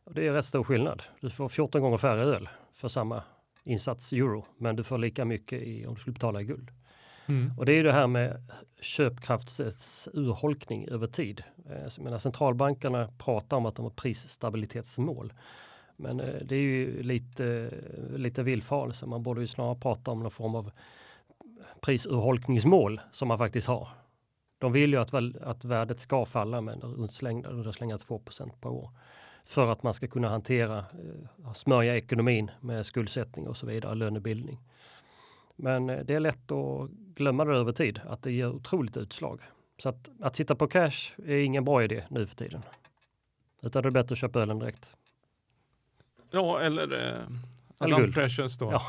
Och 0.03 0.13
det 0.13 0.27
är 0.27 0.31
rätt 0.31 0.45
stor 0.45 0.63
skillnad. 0.63 1.03
Du 1.19 1.29
får 1.29 1.49
14 1.49 1.81
gånger 1.81 1.97
färre 1.97 2.23
öl 2.23 2.49
för 2.73 2.87
samma 2.87 3.23
insats 3.63 4.13
euro, 4.13 4.45
men 4.57 4.75
du 4.75 4.83
får 4.83 4.97
lika 4.97 5.25
mycket 5.25 5.61
i, 5.61 5.85
om 5.85 5.93
du 5.93 6.01
skulle 6.01 6.13
betala 6.13 6.41
i 6.41 6.43
guld. 6.43 6.71
Mm. 7.25 7.49
Och 7.57 7.65
det 7.65 7.73
är 7.73 7.83
det 7.83 7.93
här 7.93 8.07
med 8.07 8.41
köpkraftens 8.81 10.09
urholkning 10.13 10.87
över 10.87 11.07
tid. 11.07 11.43
Eh, 11.69 12.03
menar, 12.03 12.17
centralbankerna 12.17 13.09
pratar 13.17 13.57
om 13.57 13.65
att 13.65 13.75
de 13.75 13.85
har 13.85 13.89
prisstabilitetsmål. 13.89 15.33
Men 15.95 16.19
eh, 16.19 16.41
det 16.45 16.55
är 16.55 16.59
ju 16.59 17.03
lite, 17.03 17.71
lite 18.15 18.43
villfarelse. 18.43 19.05
Man 19.05 19.23
borde 19.23 19.41
ju 19.41 19.47
snarare 19.47 19.75
prata 19.75 20.11
om 20.11 20.19
någon 20.19 20.31
form 20.31 20.55
av 20.55 20.71
prisurholkningsmål 21.81 23.01
som 23.11 23.27
man 23.27 23.37
faktiskt 23.37 23.67
har. 23.67 23.87
De 24.57 24.71
vill 24.71 24.91
ju 24.91 24.99
att, 24.99 25.13
att 25.41 25.65
värdet 25.65 25.99
ska 25.99 26.25
falla 26.25 26.61
med 26.61 26.83
under 26.83 27.71
slänga 27.71 27.97
2% 27.97 28.51
per 28.61 28.69
år 28.69 28.89
för 29.45 29.71
att 29.71 29.83
man 29.83 29.93
ska 29.93 30.07
kunna 30.07 30.29
hantera, 30.29 30.77
eh, 30.77 31.53
smörja 31.53 31.97
ekonomin 31.97 32.51
med 32.59 32.85
skuldsättning 32.85 33.47
och 33.47 33.57
så 33.57 33.65
vidare, 33.65 33.95
lönebildning. 33.95 34.59
Men 35.55 35.89
eh, 35.89 35.99
det 35.99 36.13
är 36.13 36.19
lätt 36.19 36.51
att 36.51 36.89
glömma 36.91 37.45
det 37.45 37.55
över 37.55 37.71
tid, 37.71 38.01
att 38.05 38.23
det 38.23 38.31
ger 38.31 38.49
otroligt 38.49 38.97
utslag. 38.97 39.41
Så 39.77 39.89
att, 39.89 40.09
att 40.19 40.35
sitta 40.35 40.55
på 40.55 40.67
cash 40.67 41.11
är 41.25 41.37
ingen 41.37 41.65
bra 41.65 41.83
idé 41.83 42.03
nu 42.09 42.27
för 42.27 42.35
tiden. 42.35 42.61
Utan 43.61 43.83
det 43.83 43.89
är 43.89 43.91
bättre 43.91 44.13
att 44.13 44.19
köpa 44.19 44.39
ölen 44.39 44.59
direkt. 44.59 44.95
Ja, 46.31 46.59
eller 46.59 47.09
eh, 47.09 47.37
Alant 47.77 48.13
Precious 48.13 48.57
då. 48.57 48.71
Ja. 48.71 48.83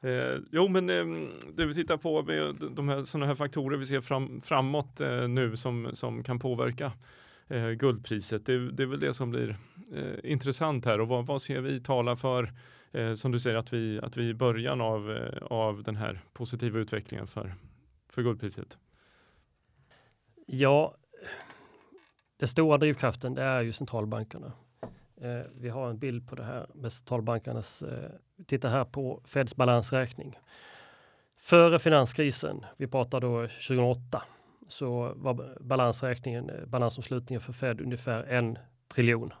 eh, 0.08 0.38
jo, 0.50 0.68
men 0.68 0.90
eh, 0.90 1.28
det 1.54 1.66
vi 1.66 1.74
tittar 1.74 1.96
på 1.96 2.22
med 2.22 2.54
de 2.70 2.88
här, 2.88 3.04
sådana 3.04 3.26
här 3.26 3.34
faktorer 3.34 3.76
vi 3.76 3.86
ser 3.86 4.00
fram, 4.00 4.40
framåt 4.40 5.00
eh, 5.00 5.28
nu 5.28 5.56
som, 5.56 5.90
som 5.94 6.22
kan 6.22 6.38
påverka 6.38 6.92
eh, 7.48 7.70
guldpriset. 7.70 8.46
Det, 8.46 8.70
det, 8.70 8.82
är 8.82 8.86
väl 8.86 9.00
det 9.00 9.14
som 9.14 9.30
blir 9.30 9.56
eh, 9.94 10.32
intressant 10.32 10.84
här 10.84 11.00
och 11.00 11.08
vad, 11.08 11.26
vad 11.26 11.42
ser 11.42 11.60
vi 11.60 11.80
tala 11.80 12.16
för 12.16 12.52
eh, 12.92 13.14
som 13.14 13.32
du 13.32 13.40
säger 13.40 13.56
att 13.56 13.72
vi, 13.72 14.00
att 14.02 14.16
vi 14.16 14.24
är 14.26 14.30
i 14.30 14.34
början 14.34 14.80
av, 14.80 15.10
eh, 15.12 15.42
av 15.42 15.82
den 15.82 15.96
här 15.96 16.20
positiva 16.32 16.78
utvecklingen 16.78 17.26
för, 17.26 17.54
för 18.08 18.22
guldpriset? 18.22 18.78
Ja, 20.46 20.94
den 22.36 22.48
stora 22.48 22.78
drivkraften 22.78 23.34
det 23.34 23.42
är 23.42 23.62
ju 23.62 23.72
centralbankerna. 23.72 24.52
Eh, 25.20 25.40
vi 25.54 25.68
har 25.68 25.90
en 25.90 25.98
bild 25.98 26.28
på 26.28 26.34
det 26.34 26.44
här 26.44 26.66
med 26.74 26.92
centralbankernas, 26.92 27.82
eh, 27.82 28.10
titta 28.46 28.68
här 28.68 28.84
på 28.84 29.22
Feds 29.24 29.56
balansräkning. 29.56 30.38
Före 31.36 31.78
finanskrisen, 31.78 32.64
vi 32.76 32.86
pratar 32.86 33.20
då 33.20 33.48
2008, 33.48 34.22
så 34.68 35.12
var 35.16 35.56
balansräkningen, 35.60 36.50
eh, 36.50 36.66
balansomslutningen 36.66 37.40
för 37.40 37.52
Fed 37.52 37.80
ungefär 37.80 38.24
en 38.24 38.58
triljon 38.88 39.32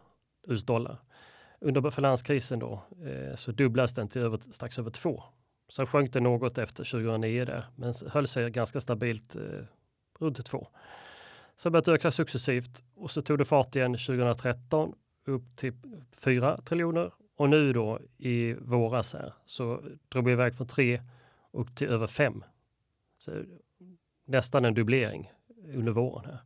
US-dollar. 0.48 0.98
Under 1.60 1.90
finanskrisen 1.90 2.58
då 2.58 2.82
eh, 3.06 3.34
så 3.34 3.52
dubblades 3.52 3.94
den 3.94 4.08
till 4.08 4.22
över, 4.22 4.40
strax 4.50 4.78
över 4.78 4.90
två. 4.90 5.22
Sen 5.68 5.86
sjönk 5.86 6.12
det 6.12 6.20
något 6.20 6.58
efter 6.58 6.84
2009 6.84 7.44
där, 7.44 7.64
men 7.76 7.94
höll 8.06 8.26
sig 8.26 8.50
ganska 8.50 8.80
stabilt 8.80 9.36
eh, 9.36 9.64
runt 10.18 10.46
två. 10.46 10.68
Så 11.56 11.70
började 11.70 11.90
det 11.90 11.94
öka 11.94 12.10
successivt 12.10 12.82
och 12.94 13.10
så 13.10 13.22
tog 13.22 13.38
det 13.38 13.44
fart 13.44 13.76
igen 13.76 13.92
2013 13.92 14.94
upp 15.26 15.56
till 15.56 15.72
4 16.16 16.56
triljoner 16.56 17.12
och 17.36 17.50
nu 17.50 17.72
då 17.72 17.98
i 18.18 18.52
våras 18.54 19.12
här 19.12 19.34
så 19.46 19.82
drog 20.08 20.24
vi 20.24 20.32
iväg 20.32 20.54
från 20.54 20.66
3 20.66 21.02
upp 21.52 21.76
till 21.76 21.88
över 21.88 22.06
5 22.06 22.44
nästan 24.28 24.64
en 24.64 24.74
dubblering 24.74 25.32
under 25.74 25.92
våren. 25.92 26.24
Här. 26.24 26.40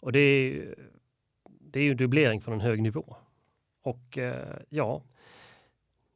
Och 0.00 0.12
det 0.12 0.18
är, 0.18 0.74
det 1.48 1.80
är 1.80 1.84
ju 1.84 1.90
en 1.90 1.96
dubblering 1.96 2.40
från 2.40 2.54
en 2.54 2.60
hög 2.60 2.82
nivå. 2.82 3.16
Och 3.82 4.18
eh, 4.18 4.56
ja, 4.68 5.02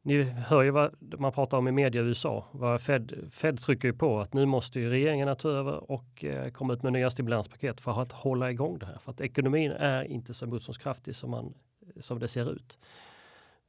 ni 0.03 0.23
hör 0.23 0.63
ju 0.63 0.71
vad 0.71 1.21
man 1.21 1.33
pratar 1.33 1.59
om 1.59 1.69
i 1.69 1.73
media 1.73 2.03
i 2.03 2.05
USA. 2.05 2.45
Vad 2.53 2.83
Fed, 2.83 3.29
Fed 3.31 3.59
trycker 3.61 3.89
ju 3.89 3.95
på 3.95 4.21
att 4.21 4.35
nu 4.35 4.47
måste 4.47 4.81
ju 4.81 4.91
regeringarna 4.91 5.35
ta 5.35 5.49
över 5.49 5.91
och 5.91 6.25
eh, 6.25 6.51
komma 6.51 6.73
ut 6.73 6.83
med 6.83 6.93
nya 6.93 7.11
stimulanspaket 7.11 7.81
för 7.81 8.03
att 8.03 8.13
hålla 8.13 8.51
igång 8.51 8.79
det 8.79 8.87
här. 8.87 8.99
För 8.99 9.11
att 9.11 9.21
ekonomin 9.21 9.71
är 9.73 10.05
inte 10.05 10.35
så 10.35 10.47
motståndskraftig 10.47 11.17
som, 11.17 11.31
man, 11.31 11.55
som 12.01 12.19
det 12.19 12.29
ser 12.29 12.53
ut 12.53 12.79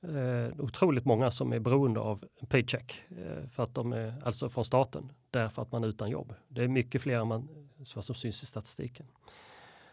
eh, 0.01 0.59
otroligt 0.59 1.05
många 1.05 1.31
som 1.31 1.53
är 1.53 1.59
beroende 1.59 1.99
av 1.99 2.25
paycheck 2.47 3.03
eh, 3.09 3.49
för 3.49 3.63
att 3.63 3.75
de 3.75 3.93
är 3.93 4.13
alltså 4.23 4.49
från 4.49 4.65
staten 4.65 5.11
därför 5.31 5.61
att 5.61 5.71
man 5.71 5.83
är 5.83 5.87
utan 5.87 6.09
jobb. 6.09 6.33
Det 6.47 6.63
är 6.63 6.67
mycket 6.67 7.01
fler 7.01 7.19
än 7.19 7.27
man, 7.27 7.69
vad 7.95 8.05
som 8.05 8.15
syns 8.15 8.43
i 8.43 8.45
statistiken. 8.45 9.05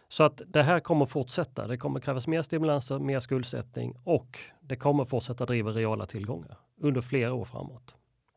Så 0.09 0.25
att 0.25 0.43
det 0.47 0.63
här 0.63 0.81
kommer 0.81 1.07
fortsätta. 1.07 1.67
Det 1.67 1.77
kommer 1.77 2.01
krävas 2.01 2.27
mer 2.27 2.43
stimulanser, 2.43 2.99
mer 2.99 3.21
skuldsättning 3.21 3.95
och 4.05 4.39
det 4.61 4.77
kommer 4.77 5.05
fortsätta 5.05 5.47
driva 5.47 5.71
reala 5.71 6.07
tillgångar 6.07 6.59
under 6.77 7.01
flera 7.01 7.35
år 7.35 7.45
framåt. 7.45 7.95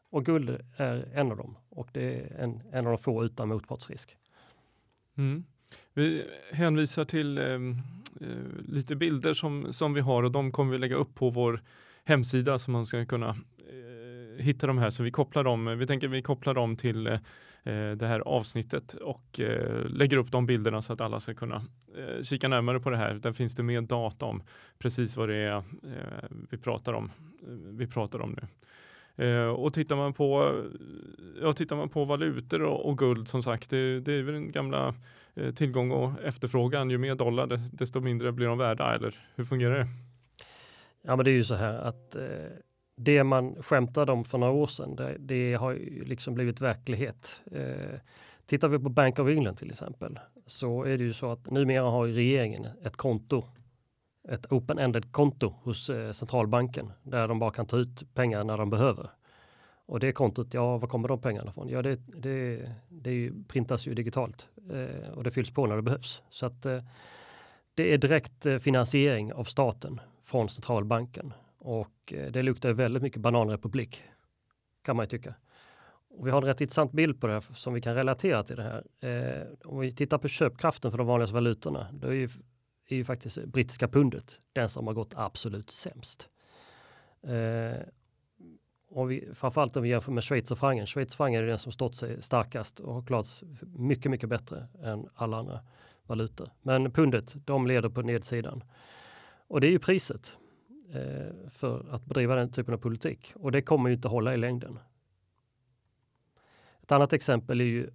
Och 0.10 0.26
guld 0.26 0.50
är 0.78 1.12
en 1.14 1.32
av 1.32 1.38
dem 1.38 1.58
och 1.70 1.90
det 1.92 2.20
är 2.20 2.44
en, 2.44 2.62
en 2.72 2.88
av 2.88 2.92
de 2.92 2.98
få 2.98 3.24
utan 3.24 3.48
motpartsrisk. 3.48 4.18
Mm. 5.18 5.44
Vi 5.94 6.26
hänvisar 6.52 7.06
till 7.06 7.38
ehm, 7.38 7.78
eh, 8.22 8.28
lite 8.68 8.96
bilder 8.96 9.34
som, 9.34 9.74
som 9.74 9.94
vi 9.94 10.02
har 10.02 10.24
och 10.24 10.32
de 10.32 10.52
kommer 10.52 10.72
vi 10.72 10.78
lägga 10.78 10.96
upp 10.96 11.16
på 11.16 11.30
vår 11.30 11.62
hemsida 12.06 12.60
så 12.60 12.72
man 12.72 12.86
ska 12.86 13.06
kunna 13.06 13.30
eh, 13.30 14.44
hitta 14.44 14.68
de 14.68 14.78
här. 14.78 14.90
Så 14.90 15.04
vi 15.04 15.12
kopplar 15.12 15.44
dem, 15.44 15.78
vi 15.78 15.88
tänker 15.88 16.08
vi 16.08 16.22
kopplar 16.22 16.54
dem 16.54 16.76
till 16.76 17.08
eh, 17.08 17.14
eh 17.64 17.92
det 17.92 18.08
här 18.08 18.20
avsnittet 18.20 18.94
och 18.94 19.40
eh, 19.40 19.86
lägger 19.86 20.18
upp 20.18 20.32
de 20.32 20.46
bilderna 20.46 20.82
så 20.82 20.94
att 20.94 21.02
alla 21.02 21.20
ska 21.20 21.34
kunna 21.34 21.66
eh, 21.98 22.24
kika 22.24 22.48
närmare 22.48 22.80
på 22.80 22.90
det 22.90 22.98
här. 22.98 23.14
Där 23.14 23.32
finns 23.32 23.56
det 23.56 23.64
mer 23.64 23.82
data 23.82 24.26
om 24.26 24.44
precis 24.80 25.18
vad 25.18 25.30
det 25.30 25.36
är 25.36 25.56
eh, 25.58 26.30
vi 26.50 26.58
pratar 26.58 26.94
om. 26.94 27.12
Eh, 27.48 27.54
vi 27.54 27.88
pratar 27.88 28.22
om 28.22 28.36
nu. 28.42 28.48
Eh, 29.26 29.48
och 29.48 29.74
tittar 29.74 29.96
man 29.96 30.14
på, 30.14 30.62
ja, 31.42 31.54
tittar 31.54 31.76
man 31.76 31.90
på 31.90 32.06
valutor 32.06 32.62
och, 32.62 32.90
och 32.90 32.98
guld 32.98 33.28
som 33.28 33.44
sagt, 33.44 33.70
det, 33.70 34.00
det 34.00 34.14
är 34.14 34.24
väl 34.24 34.34
den 34.34 34.52
gamla 34.52 34.88
Eh, 34.88 34.94
Eh, 35.36 35.54
tillgång 35.54 35.92
och 35.92 36.24
efterfrågan. 36.24 36.90
Ju 36.90 36.98
mer 36.98 37.16
dollar 37.16 37.60
desto 37.72 38.00
mindre 38.00 38.32
blir 38.32 38.48
de 38.48 38.58
värda 38.58 38.96
eller 38.96 39.16
hur 39.36 39.46
fungerar 39.46 39.80
det? 39.80 39.88
Ja 41.02 41.16
men 41.16 41.26
det 41.26 41.32
är 41.32 41.36
ju 41.36 41.44
så 41.44 41.56
här 41.56 41.74
att 41.74 42.16
eh, 42.16 42.24
det 42.98 43.24
man 43.24 43.56
skämtade 43.64 44.12
om 44.12 44.26
för 44.26 44.38
några 44.38 44.54
år 44.54 44.68
sedan 44.68 44.96
det, 44.96 45.16
det 45.20 45.54
har 45.54 45.72
ju 45.72 46.04
liksom 46.04 46.34
blivit 46.34 46.62
verklighet. 46.62 47.42
Eh, 47.52 48.00
tittar 48.46 48.68
vi 48.68 48.80
på 48.80 48.90
Bank 48.90 49.20
of 49.20 49.30
England 49.30 49.56
till 49.56 49.72
exempel 49.72 50.20
så 50.46 50.84
är 50.84 50.98
det 50.98 51.04
ju 51.04 51.14
så 51.14 51.32
att 51.32 51.50
numera 51.50 51.84
har 51.84 52.08
regeringen 52.08 52.68
ett 52.84 52.98
konto 52.98 53.44
ett 54.30 54.46
open-ended 54.52 55.12
konto 55.12 55.54
hos 55.64 55.90
eh, 55.90 56.12
centralbanken 56.12 56.92
där 57.04 57.28
de 57.28 57.40
bara 57.40 57.52
kan 57.52 57.66
ta 57.66 57.78
ut 57.78 58.14
pengar 58.14 58.44
när 58.44 58.58
de 58.58 58.70
behöver. 58.70 59.10
Och 59.92 60.00
det 60.00 60.12
kontot, 60.12 60.54
ja, 60.54 60.78
var 60.78 60.88
kommer 60.88 61.08
de 61.08 61.22
pengarna 61.22 61.52
ifrån? 61.52 61.70
Ja, 61.70 61.82
det, 61.82 61.96
det, 61.96 62.70
det 62.90 63.32
printas 63.48 63.88
ju 63.88 63.94
digitalt 63.94 64.48
eh, 64.72 65.10
och 65.10 65.24
det 65.24 65.32
fylls 65.32 65.52
på 65.52 65.68
när 65.68 65.76
det 65.76 65.82
behövs. 65.82 66.22
Så 66.30 66.46
att 66.46 66.66
eh, 66.66 66.84
det 67.74 67.94
är 67.94 67.98
direkt 67.98 68.46
eh, 68.46 68.58
finansiering 68.58 69.34
av 69.34 69.44
staten 69.44 70.02
från 70.24 70.50
centralbanken 70.50 71.34
och 71.58 72.14
eh, 72.14 72.32
det 72.32 72.44
luktar 72.44 72.74
väldigt 72.74 73.04
mycket 73.04 73.22
bananrepublik 73.22 74.04
kan 74.82 74.96
man 74.96 75.04
ju 75.04 75.10
tycka. 75.10 75.34
Och 76.10 76.28
vi 76.28 76.32
har 76.32 76.42
en 76.42 76.48
rätt 76.48 76.62
intressant 76.62 76.92
bild 76.92 77.22
på 77.22 77.28
det 77.28 77.34
här 77.34 77.46
som 77.54 77.74
vi 77.74 77.82
kan 77.82 77.96
relatera 77.96 78.44
till 78.44 78.56
det 78.56 78.64
här. 78.64 78.84
Eh, 79.10 79.48
om 79.64 79.80
vi 79.80 79.92
tittar 79.92 80.18
på 80.18 80.28
köpkraften 80.28 80.92
för 80.92 80.98
de 80.98 81.08
vanligaste 81.08 81.34
valutorna, 81.34 81.88
då 81.94 82.08
är 82.08 82.14
ju, 82.14 82.30
är 82.88 82.96
ju 82.96 83.06
faktiskt 83.06 83.46
brittiska 83.46 83.88
pundet 83.88 84.40
den 84.54 84.70
som 84.70 84.88
har 84.88 84.94
gått 84.94 85.14
absolut 85.16 85.70
sämst. 85.70 86.30
Eh, 87.24 87.82
om 88.92 88.98
och 88.98 89.12
vi, 89.12 89.30
framförallt 89.34 89.78
om 89.78 89.84
vi 89.84 89.90
jämför 89.90 90.12
med 90.12 90.24
schweizerfrancen. 90.24 90.88
Schweizerfrancen 90.88 91.44
är 91.44 91.48
den 91.48 91.60
som 91.60 91.72
stått 91.72 91.96
sig 91.96 92.22
starkast 92.22 92.80
och 92.80 92.94
har 92.94 93.02
klarat 93.02 93.26
sig 93.26 93.48
mycket, 93.76 94.12
mycket 94.12 94.30
bättre 94.30 94.68
än 94.84 95.10
alla 95.16 95.38
andra 95.38 95.60
valutor. 96.04 96.50
Men 96.62 96.92
pundet, 96.92 97.36
de 97.46 97.68
leder 97.68 97.90
på 97.90 98.02
nedsidan. 98.02 98.64
Och 99.48 99.62
det 99.62 99.68
är 99.68 99.72
ju 99.72 99.80
priset 99.80 100.38
eh, 100.94 101.50
för 101.50 101.86
att 101.90 102.06
bedriva 102.06 102.36
den 102.36 102.52
typen 102.52 102.74
av 102.74 102.78
politik. 102.78 103.34
Och 103.36 103.52
det 103.52 103.62
kommer 103.62 103.90
ju 103.90 103.96
inte 103.96 104.08
hålla 104.08 104.34
i 104.34 104.38
längden. 104.38 104.80
Ett 106.82 106.92
annat 106.92 107.14
exempel 107.14 107.62
är 107.62 107.66
ju 107.66 107.90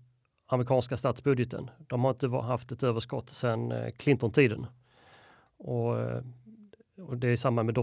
amerikanska 0.46 0.96
statsbudgeten. 0.96 1.70
De 1.78 2.04
har 2.04 2.10
inte 2.10 2.28
haft 2.28 2.72
ett 2.72 2.82
överskott 2.82 3.30
sedan 3.30 3.72
eh, 3.72 3.90
Clinton-tiden. 3.90 4.66
Och, 5.56 6.00
eh, 6.00 6.22
och, 6.98 7.16
det 7.16 7.28
är 7.28 7.36
samma 7.36 7.62
med 7.62 7.74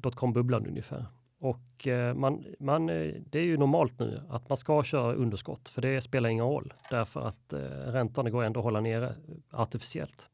dotcom-bubblan 0.00 0.66
ungefär. 0.66 1.06
Och 1.42 1.86
eh, 1.86 2.14
man, 2.14 2.44
man, 2.58 2.88
eh, 2.88 3.14
det 3.30 3.38
är 3.38 3.44
ju 3.44 3.56
normalt 3.56 3.98
nu 3.98 4.22
att 4.28 4.48
man 4.48 4.56
ska 4.56 4.82
köra 4.82 5.14
underskott, 5.14 5.68
för 5.68 5.82
det 5.82 6.00
spelar 6.00 6.28
ingen 6.28 6.44
roll 6.44 6.74
därför 6.90 7.20
att 7.20 7.52
eh, 7.52 7.58
räntan 7.92 8.30
går 8.30 8.44
ändå 8.44 8.60
att 8.60 8.64
hålla 8.64 8.80
nere 8.80 9.14
artificiellt. 9.50 10.28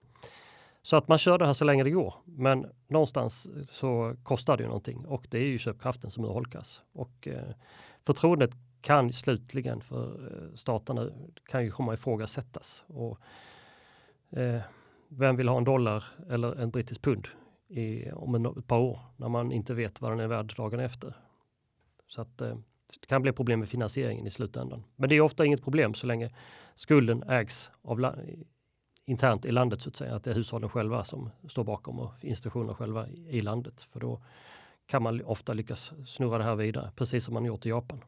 Så 0.83 0.97
att 0.97 1.09
man 1.09 1.19
kör 1.19 1.39
det 1.39 1.47
här 1.47 1.53
så 1.53 1.65
länge 1.65 1.85
det 1.85 1.91
går. 1.91 2.15
Men 2.25 2.67
någonstans 2.89 3.49
så 3.67 4.17
kostar 4.23 4.57
det 4.57 4.63
ju 4.63 4.67
någonting 4.67 5.07
och 5.07 5.27
det 5.31 5.39
är 5.39 5.47
ju 5.47 5.59
köpkraften 5.59 6.11
som 6.11 6.25
urholkas. 6.25 6.83
Och 6.93 7.29
eh, 7.29 7.55
förtroendet 8.07 8.51
kan 8.81 9.13
slutligen 9.13 9.81
för 9.81 10.33
eh, 10.33 10.55
staterna 10.55 11.11
kan 11.47 11.65
ju 11.65 11.71
komma 11.71 11.95
ifrågasättas. 11.95 12.85
Och, 12.87 13.21
eh, 14.39 14.61
vem 15.09 15.37
vill 15.37 15.49
ha 15.49 15.59
en 15.59 15.65
dollar 15.65 16.05
eller 16.31 16.61
en 16.61 16.71
brittisk 16.71 17.03
pund 17.03 17.29
i, 17.69 18.11
om 18.13 18.35
en, 18.35 18.47
ett 18.47 18.67
par 18.67 18.79
år 18.79 19.01
när 19.17 19.29
man 19.29 19.53
inte 19.53 19.75
vet 19.75 20.01
vad 20.01 20.13
den 20.13 20.21
är 20.21 20.27
värd 20.27 20.55
dagen 20.57 20.81
efter? 20.81 21.17
Så 22.07 22.21
att 22.21 22.41
eh, 22.41 22.57
det 23.01 23.07
kan 23.07 23.23
bli 23.23 23.33
problem 23.33 23.61
med 23.61 23.69
finansieringen 23.69 24.27
i 24.27 24.31
slutändan. 24.31 24.85
Men 24.97 25.09
det 25.09 25.17
är 25.17 25.21
ofta 25.21 25.45
inget 25.45 25.63
problem 25.63 25.95
så 25.95 26.07
länge 26.07 26.31
skulden 26.75 27.23
ägs 27.23 27.71
av 27.83 28.15
internt 29.05 29.45
i 29.45 29.53
landet 29.53 29.83
så 29.83 29.89
att 29.89 29.97
säga, 29.97 30.15
att 30.15 30.25
det 30.25 30.31
är 30.31 30.35
hushållen 30.35 30.71
själva 30.71 31.05
som 31.05 31.31
står 31.49 31.65
bakom 31.65 31.99
och 31.99 32.13
institutionerna 32.21 32.75
själva 32.75 33.09
i 33.09 33.41
landet. 33.41 33.83
För 33.83 34.01
då 34.01 34.23
kan 34.87 35.03
man 35.03 35.23
ofta 35.25 35.53
lyckas 35.53 35.93
snurra 36.07 36.39
det 36.39 36.45
här 36.45 36.55
vidare, 36.55 36.93
precis 36.97 37.25
som 37.25 37.35
man 37.35 37.45
gjort 37.45 37.67
i 37.67 37.69
Japan. 37.69 38.05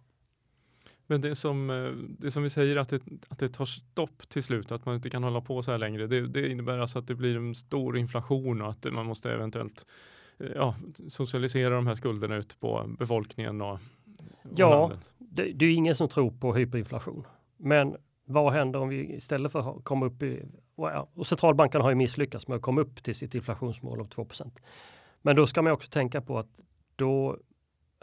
Men 1.11 1.21
det 1.21 1.35
som, 1.35 1.71
eh, 1.71 1.93
det 2.19 2.31
som 2.31 2.43
vi 2.43 2.51
säger 2.51 2.77
att 2.77 2.89
det, 2.89 3.03
att 3.29 3.39
det 3.39 3.49
tar 3.49 3.65
stopp 3.65 4.29
till 4.29 4.43
slut, 4.43 4.73
att 4.73 4.87
man 4.87 4.95
inte 4.95 5.11
kan 5.11 5.25
hålla 5.25 5.41
på 5.41 5.63
så 5.63 5.71
här 5.71 5.79
längre, 5.79 6.07
det, 6.07 6.27
det 6.27 6.49
innebär 6.49 6.79
alltså 6.79 6.99
att 6.99 7.07
det 7.07 7.15
blir 7.15 7.37
en 7.37 7.55
stor 7.55 7.99
inflation 7.99 8.63
och 8.63 8.71
att 8.71 8.93
man 8.93 9.07
måste 9.07 9.33
eventuellt 9.33 9.87
eh, 10.39 10.47
ja, 10.55 10.75
socialisera 11.09 11.75
de 11.75 11.87
här 11.87 11.95
skulderna 11.95 12.37
ut 12.37 12.61
på 12.61 12.91
befolkningen 12.99 13.61
och, 13.61 13.73
och 13.73 13.81
Ja, 14.57 14.93
det, 15.19 15.53
det, 15.53 15.67
är 15.67 15.71
ingen 15.71 15.95
som 15.95 16.09
tror 16.09 16.31
på 16.31 16.55
hyperinflation. 16.55 17.27
Men 17.57 17.97
vad 18.25 18.53
händer 18.53 18.81
om 18.81 18.89
vi 18.89 19.15
istället 19.15 19.53
för 19.53 19.79
att 19.79 19.85
komma 19.85 20.07
upp 20.07 20.23
i, 20.23 20.43
och 21.15 21.27
centralbanken 21.27 21.81
har 21.81 21.91
ju 21.91 21.97
misslyckats 21.97 22.49
med 22.49 22.57
att 22.57 22.63
komma 22.63 22.81
upp 22.81 23.03
till 23.03 23.15
sitt 23.15 23.35
inflationsmål 23.35 24.01
av 24.01 24.09
2% 24.09 24.51
Men 25.23 25.37
då 25.37 25.47
ska 25.47 25.63
man 25.63 25.73
också 25.73 25.91
tänka 25.91 26.21
på 26.21 26.39
att 26.39 26.61
då, 26.97 27.37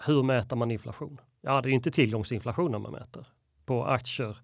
hur 0.06 0.24
mäter 0.24 0.56
man 0.56 0.72
inflation? 0.72 1.20
Ja, 1.42 1.62
det 1.62 1.70
är 1.70 1.72
inte 1.72 1.92
tillgångsinflationen 1.92 2.82
man 2.82 2.92
mäter 2.92 3.28
på 3.66 3.86
aktier 3.86 4.38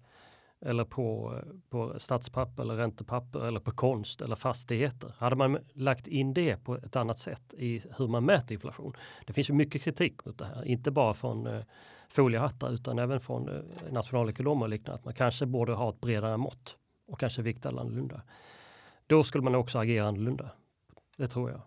eller 0.60 0.84
på, 0.84 1.38
på 1.70 1.98
statspapper 1.98 2.62
eller 2.62 2.76
räntepapper 2.76 3.40
eller 3.46 3.60
på 3.60 3.70
konst 3.70 4.20
eller 4.20 4.36
fastigheter. 4.36 5.14
Hade 5.18 5.36
man 5.36 5.58
lagt 5.72 6.06
in 6.06 6.34
det 6.34 6.64
på 6.64 6.76
ett 6.76 6.96
annat 6.96 7.18
sätt 7.18 7.54
i 7.54 7.82
hur 7.98 8.08
man 8.08 8.24
mäter 8.24 8.52
inflation. 8.52 8.96
Det 9.26 9.32
finns 9.32 9.50
ju 9.50 9.54
mycket 9.54 9.82
kritik 9.82 10.24
mot 10.24 10.38
det 10.38 10.44
här, 10.44 10.64
inte 10.64 10.90
bara 10.90 11.14
från 11.14 11.46
eh, 11.46 11.62
foliehattar 12.08 12.72
utan 12.72 12.98
även 12.98 13.20
från 13.20 13.48
eh, 13.48 13.92
nationalekonomer 13.92 14.62
och 14.62 14.68
liknande. 14.70 14.98
Att 14.98 15.04
man 15.04 15.14
kanske 15.14 15.46
borde 15.46 15.72
ha 15.72 15.90
ett 15.90 16.00
bredare 16.00 16.36
mått 16.36 16.76
och 17.06 17.20
kanske 17.20 17.42
vikta 17.42 17.68
annorlunda. 17.68 18.22
Då 19.06 19.24
skulle 19.24 19.44
man 19.44 19.54
också 19.54 19.78
agera 19.78 20.08
annorlunda. 20.08 20.50
Det 21.16 21.28
tror 21.28 21.50
jag. 21.50 21.60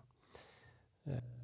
Eh. 1.14 1.37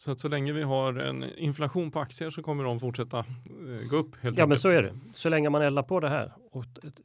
Så 0.00 0.10
att 0.10 0.20
så 0.20 0.28
länge 0.28 0.52
vi 0.52 0.62
har 0.62 0.94
en 0.94 1.38
inflation 1.38 1.90
på 1.90 2.00
aktier 2.00 2.30
så 2.30 2.42
kommer 2.42 2.64
de 2.64 2.80
fortsätta 2.80 3.18
eh, 3.18 3.88
gå 3.90 3.96
upp? 3.96 4.16
Helt 4.22 4.38
ja, 4.38 4.46
men 4.46 4.58
så 4.58 4.68
är 4.68 4.82
det. 4.82 4.98
Så 5.14 5.28
länge 5.28 5.50
man 5.50 5.62
eldar 5.62 5.82
på 5.82 6.00
det 6.00 6.08
här 6.08 6.32
och 6.50 6.64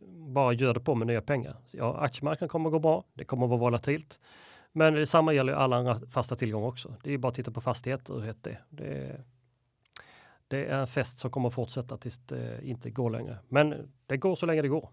bara 0.09 0.53
gör 0.53 0.73
det 0.73 0.79
på 0.79 0.95
med 0.95 1.07
nya 1.07 1.21
pengar. 1.21 1.55
Ja, 1.71 1.97
aktiemarknaden 1.97 2.49
kommer 2.49 2.69
att 2.69 2.73
gå 2.73 2.79
bra. 2.79 3.03
Det 3.13 3.23
kommer 3.23 3.45
att 3.45 3.49
vara 3.49 3.59
volatilt. 3.59 4.19
Men 4.71 4.93
detsamma 4.93 5.33
gäller 5.33 5.53
alla 5.53 5.75
andra 5.75 5.99
fasta 6.11 6.35
tillgångar 6.35 6.67
också. 6.67 6.93
Det 7.03 7.13
är 7.13 7.17
bara 7.17 7.27
att 7.27 7.35
titta 7.35 7.51
på 7.51 7.61
fastigheter 7.61 8.13
hur 8.13 8.21
hett 8.21 8.43
det, 8.43 8.57
det 8.69 8.87
är. 8.87 9.23
Det 10.47 10.65
är 10.65 10.79
en 10.79 10.87
fest 10.87 11.17
som 11.17 11.31
kommer 11.31 11.47
att 11.47 11.55
fortsätta 11.55 11.97
tills 11.97 12.19
det 12.19 12.59
inte 12.63 12.89
går 12.89 13.09
längre. 13.09 13.37
Men 13.47 13.91
det 14.05 14.17
går 14.17 14.35
så 14.35 14.45
länge 14.45 14.61
det 14.61 14.67
går. 14.67 14.89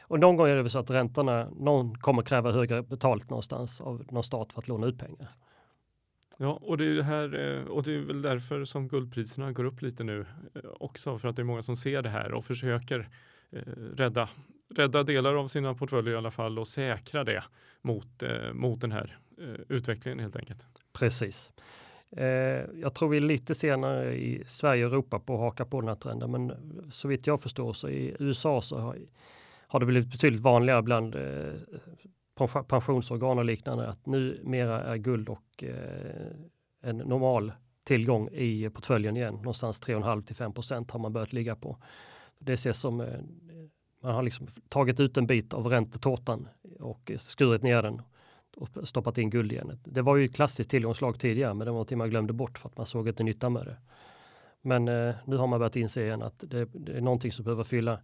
Och 0.00 0.20
någon 0.20 0.36
gång 0.36 0.48
är 0.48 0.56
det 0.56 0.62
väl 0.62 0.70
så 0.70 0.78
att 0.78 0.90
räntorna, 0.90 1.48
någon 1.56 1.98
kommer 1.98 2.22
kräva 2.22 2.52
högre 2.52 2.82
betalt 2.82 3.30
någonstans 3.30 3.80
av 3.80 4.06
någon 4.10 4.24
stat 4.24 4.52
för 4.52 4.60
att 4.60 4.68
låna 4.68 4.86
ut 4.86 4.98
pengar. 4.98 5.28
Ja, 6.36 6.58
och 6.62 6.78
det 6.78 6.84
är 6.84 6.94
det 6.94 7.02
här 7.02 7.56
eh, 7.58 7.64
och 7.64 7.82
det 7.82 7.94
är 7.94 7.98
väl 7.98 8.22
därför 8.22 8.64
som 8.64 8.88
guldpriserna 8.88 9.52
går 9.52 9.64
upp 9.64 9.82
lite 9.82 10.04
nu 10.04 10.20
eh, 10.54 10.60
också 10.80 11.18
för 11.18 11.28
att 11.28 11.36
det 11.36 11.42
är 11.42 11.44
många 11.44 11.62
som 11.62 11.76
ser 11.76 12.02
det 12.02 12.08
här 12.08 12.32
och 12.32 12.44
försöker 12.44 13.08
eh, 13.50 13.62
rädda, 13.94 14.28
rädda 14.74 15.02
delar 15.02 15.34
av 15.34 15.48
sina 15.48 15.74
portföljer 15.74 16.14
i 16.14 16.16
alla 16.16 16.30
fall 16.30 16.58
och 16.58 16.68
säkra 16.68 17.24
det 17.24 17.44
mot, 17.82 18.22
eh, 18.22 18.52
mot 18.52 18.80
den 18.80 18.92
här 18.92 19.18
utvecklingen 19.68 20.18
helt 20.18 20.36
enkelt. 20.36 20.66
Precis. 20.92 21.52
jag 22.74 22.94
tror 22.94 23.08
vi 23.08 23.16
är 23.16 23.20
lite 23.20 23.54
senare 23.54 24.14
i 24.14 24.44
Sverige 24.46 24.86
och 24.86 24.92
Europa 24.92 25.18
på 25.18 25.34
att 25.34 25.40
haka 25.40 25.64
på 25.64 25.80
den 25.80 25.88
här 25.88 25.96
trenden, 25.96 26.30
men 26.30 26.52
så 26.90 27.08
vitt 27.08 27.26
jag 27.26 27.42
förstår 27.42 27.72
så 27.72 27.88
i 27.88 28.16
USA 28.18 28.62
så 28.62 28.78
har 28.78 28.96
har 29.66 29.80
det 29.80 29.86
blivit 29.86 30.10
betydligt 30.10 30.40
vanligare 30.40 30.82
bland 30.82 31.14
eh, 31.14 31.54
pensionsorgan 32.68 33.38
och 33.38 33.44
liknande 33.44 33.88
att 33.88 34.06
numera 34.06 34.82
är 34.82 34.96
guld 34.96 35.28
och 35.28 35.64
eh, 35.64 36.26
en 36.82 36.96
normal 36.96 37.52
tillgång 37.84 38.28
i 38.28 38.70
portföljen 38.70 39.16
igen. 39.16 39.34
Någonstans 39.34 39.82
3,5 39.82 40.22
till 40.22 40.36
5 40.36 40.52
procent 40.52 40.90
har 40.90 41.00
man 41.00 41.12
börjat 41.12 41.32
ligga 41.32 41.56
på. 41.56 41.78
Det 42.38 42.52
ses 42.52 42.80
som 42.80 43.00
eh, 43.00 43.20
man 44.02 44.14
har 44.14 44.22
liksom 44.22 44.48
tagit 44.68 45.00
ut 45.00 45.16
en 45.16 45.26
bit 45.26 45.54
av 45.54 45.66
räntetårtan 45.66 46.48
och 46.80 47.12
skurit 47.18 47.62
ner 47.62 47.82
den 47.82 48.02
och 48.56 48.88
stoppat 48.88 49.18
in 49.18 49.30
guld 49.30 49.52
igen. 49.52 49.78
Det 49.84 50.02
var 50.02 50.16
ju 50.16 50.24
ett 50.24 50.34
klassiskt 50.34 50.70
tillgångslag 50.70 51.20
tidigare, 51.20 51.54
men 51.54 51.64
det 51.64 51.70
var 51.70 51.76
någonting 51.76 51.98
man 51.98 52.10
glömde 52.10 52.32
bort 52.32 52.58
för 52.58 52.68
att 52.68 52.76
man 52.76 52.86
såg 52.86 53.08
inte 53.08 53.22
nytta 53.22 53.50
med 53.50 53.66
det. 53.66 53.76
Men 54.62 54.88
eh, 54.88 55.14
nu 55.24 55.36
har 55.36 55.46
man 55.46 55.58
börjat 55.58 55.76
inse 55.76 56.02
igen 56.02 56.22
att 56.22 56.44
det, 56.46 56.64
det, 56.64 56.92
är 56.92 57.00
någonting 57.00 57.32
som 57.32 57.44
behöver 57.44 57.64
fylla 57.64 58.00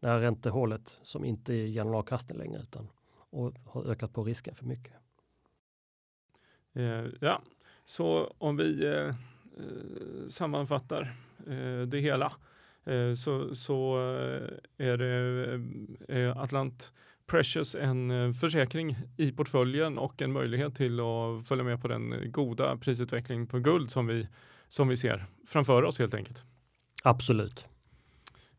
det 0.00 0.08
här 0.08 0.20
räntehålet 0.20 0.98
som 1.02 1.24
inte 1.24 1.54
ger 1.54 1.84
någon 1.84 1.94
avkastning 1.94 2.38
längre 2.38 2.60
utan 2.62 2.88
och 3.34 3.54
har 3.64 3.84
ökat 3.84 4.12
på 4.12 4.24
risken 4.24 4.54
för 4.54 4.64
mycket. 4.64 4.92
Eh, 6.74 7.04
ja, 7.20 7.42
så 7.84 8.34
om 8.38 8.56
vi 8.56 8.86
eh, 8.86 8.92
eh 8.92 9.14
sammanfattar 10.28 11.16
eh, 11.46 11.82
det 11.86 12.00
hela 12.00 12.32
så, 13.16 13.56
så 13.56 13.96
är 14.76 14.96
det 14.96 16.34
Atlant 16.36 16.92
Precious 17.26 17.74
en 17.74 18.34
försäkring 18.34 18.96
i 19.16 19.32
portföljen 19.32 19.98
och 19.98 20.22
en 20.22 20.32
möjlighet 20.32 20.74
till 20.76 21.00
att 21.00 21.48
följa 21.48 21.64
med 21.64 21.82
på 21.82 21.88
den 21.88 22.32
goda 22.32 22.76
prisutveckling 22.76 23.46
på 23.46 23.58
guld 23.58 23.90
som 23.90 24.06
vi, 24.06 24.28
som 24.68 24.88
vi 24.88 24.96
ser 24.96 25.26
framför 25.46 25.82
oss 25.82 25.98
helt 25.98 26.14
enkelt. 26.14 26.44
Absolut. 27.02 27.66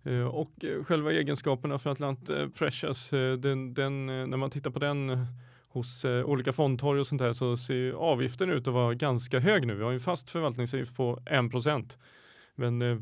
Eh, 0.06 0.26
och 0.26 0.66
eh, 0.66 0.84
själva 0.84 1.12
egenskaperna 1.14 1.78
för 1.78 1.90
Atlant 1.90 2.30
eh, 2.30 2.48
Precious, 2.48 3.10
den, 3.40 3.74
den, 3.74 4.06
när 4.06 4.38
man 4.38 4.50
tittar 4.50 4.72
på 4.72 4.80
den 4.80 5.26
hos 5.68 6.06
olika 6.06 6.54
fondtorg 6.54 7.00
och 7.00 7.08
sånt 7.08 7.22
där 7.22 7.34
så 7.34 7.58
ser 7.58 7.92
avgiften 7.92 8.50
ut 8.50 8.68
att 8.68 8.74
vara 8.74 8.94
ganska 8.94 9.40
hög 9.40 9.68
nu. 9.68 9.76
Vi 9.76 9.84
har 9.84 9.92
en 9.92 10.00
fast 10.00 10.30
förvaltningsavgift 10.30 10.96
på 10.96 11.20
1 11.26 11.52
procent. 11.52 11.98
Men 12.56 13.02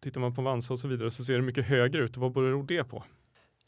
tittar 0.00 0.20
man 0.20 0.34
på 0.34 0.42
Vansa 0.42 0.72
och 0.72 0.80
så 0.80 0.88
vidare 0.88 1.10
så 1.10 1.24
ser 1.24 1.34
det 1.34 1.42
mycket 1.42 1.66
högre 1.66 2.02
ut. 2.02 2.16
Vad 2.16 2.32
beror 2.32 2.62
det 2.62 2.84
på? 2.84 3.04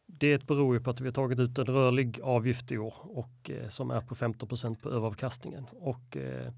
Det 0.07 0.47
beror 0.47 0.75
ju 0.75 0.81
på 0.81 0.91
att 0.91 1.01
vi 1.01 1.05
har 1.05 1.13
tagit 1.13 1.41
ut 1.41 1.59
en 1.59 1.65
rörlig 1.65 2.21
avgift 2.23 2.73
i 2.73 2.79
år 2.79 2.95
och 3.03 3.51
eh, 3.51 3.69
som 3.69 3.91
är 3.91 4.01
på 4.01 4.15
15% 4.15 4.83
på 4.83 4.91
överavkastningen. 4.91 5.67
Och 5.73 6.17
eh, 6.17 6.53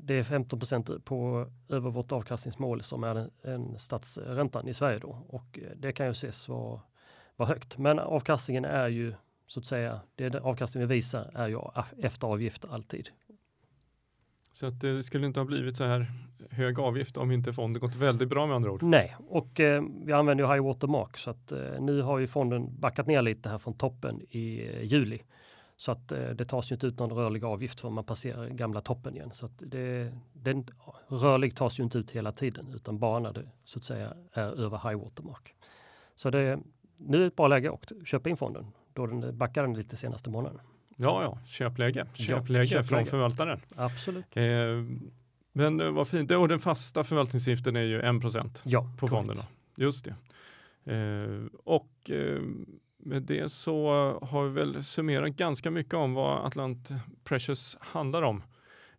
det 0.00 0.14
är 0.14 0.22
15% 0.22 1.00
på 1.00 1.46
över 1.68 1.90
vårt 1.90 2.12
avkastningsmål 2.12 2.82
som 2.82 3.04
är 3.04 3.30
en, 3.42 3.78
statsräntan 3.78 4.68
i 4.68 4.74
Sverige 4.74 4.98
då 4.98 5.24
och 5.28 5.58
eh, 5.58 5.76
det 5.76 5.92
kan 5.92 6.06
ju 6.06 6.12
ses 6.12 6.48
vara, 6.48 6.80
vara 7.36 7.48
högt. 7.48 7.78
Men 7.78 7.98
avkastningen 7.98 8.64
är 8.64 8.88
ju 8.88 9.14
så 9.46 9.60
att 9.60 9.66
säga, 9.66 10.00
det 10.14 10.34
avkastningen 10.34 10.88
vi 10.88 10.94
visar 10.94 11.30
är 11.34 11.48
ju 11.48 11.58
efter 11.98 12.26
avgifter 12.26 12.74
alltid. 12.74 13.08
Så 14.52 14.66
att 14.66 14.80
det 14.80 15.02
skulle 15.02 15.26
inte 15.26 15.40
ha 15.40 15.44
blivit 15.44 15.76
så 15.76 15.84
här 15.84 16.06
hög 16.50 16.78
avgift 16.78 17.16
om 17.16 17.30
inte 17.32 17.52
fonden 17.52 17.80
gått 17.80 17.94
väldigt 17.94 18.28
bra 18.28 18.46
med 18.46 18.56
andra 18.56 18.70
ord. 18.70 18.82
Nej, 18.82 19.16
och 19.28 19.60
eh, 19.60 19.82
vi 20.04 20.12
använder 20.12 20.44
ju 20.44 20.52
high 20.52 20.64
water 20.64 20.86
mark 20.86 21.16
så 21.16 21.30
att 21.30 21.52
eh, 21.52 21.80
nu 21.80 22.02
har 22.02 22.18
ju 22.18 22.26
fonden 22.26 22.80
backat 22.80 23.06
ner 23.06 23.22
lite 23.22 23.48
här 23.48 23.58
från 23.58 23.74
toppen 23.74 24.20
i 24.30 24.66
eh, 24.66 24.82
juli. 24.82 25.22
Så 25.76 25.92
att 25.92 26.12
eh, 26.12 26.28
det 26.28 26.44
tas 26.44 26.70
ju 26.70 26.74
inte 26.74 26.86
ut 26.86 26.98
någon 26.98 27.12
rörlig 27.12 27.44
avgift 27.44 27.80
för 27.80 27.90
man 27.90 28.04
passerar 28.04 28.48
gamla 28.48 28.80
toppen 28.80 29.16
igen. 29.16 29.30
Så 29.32 29.46
att 29.46 29.52
det, 29.58 30.12
den, 30.32 30.66
rörlig 31.08 31.56
tas 31.56 31.78
ju 31.78 31.82
inte 31.82 31.98
ut 31.98 32.10
hela 32.10 32.32
tiden 32.32 32.72
utan 32.74 32.98
bara 32.98 33.18
när 33.18 33.32
det 33.32 33.48
så 33.64 33.78
att 33.78 33.84
säga 33.84 34.14
är 34.32 34.60
över 34.60 34.90
high 34.90 35.04
water 35.04 35.22
mark. 35.22 35.54
Så 36.14 36.30
det, 36.30 36.58
nu 36.96 37.16
är 37.16 37.20
det 37.20 37.26
ett 37.26 37.36
bra 37.36 37.48
läge 37.48 37.70
att 37.72 37.92
köpa 38.06 38.30
in 38.30 38.36
fonden 38.36 38.66
då 38.92 39.06
den 39.06 39.38
backar 39.38 39.62
den 39.62 39.74
lite 39.74 39.96
senaste 39.96 40.30
månaden. 40.30 40.60
Ja, 40.96 41.22
ja, 41.22 41.38
köpläge, 41.46 42.06
köpläge, 42.14 42.64
ja, 42.64 42.66
köpläge. 42.66 42.84
från 42.84 43.06
förvaltaren. 43.06 43.60
Absolut. 43.74 44.36
Eh, 44.36 44.44
men 45.52 45.94
vad 45.94 46.08
fint, 46.08 46.30
och 46.30 46.48
den 46.48 46.58
fasta 46.58 47.04
förvaltningsavgiften 47.04 47.76
är 47.76 47.82
ju 47.82 48.00
1 48.00 48.62
ja, 48.64 48.90
på 48.98 49.08
fonderna. 49.08 49.42
Just 49.76 50.04
det. 50.04 50.14
Eh, 50.94 51.46
och 51.64 52.10
eh, 52.10 52.42
med 53.06 53.22
det 53.22 53.52
så 53.52 53.88
har 54.22 54.44
vi 54.44 54.50
väl 54.50 54.84
summerat 54.84 55.36
ganska 55.36 55.70
mycket 55.70 55.94
om 55.94 56.14
vad 56.14 56.46
Atlant 56.46 56.90
Precious 57.24 57.76
handlar 57.80 58.22
om. 58.22 58.42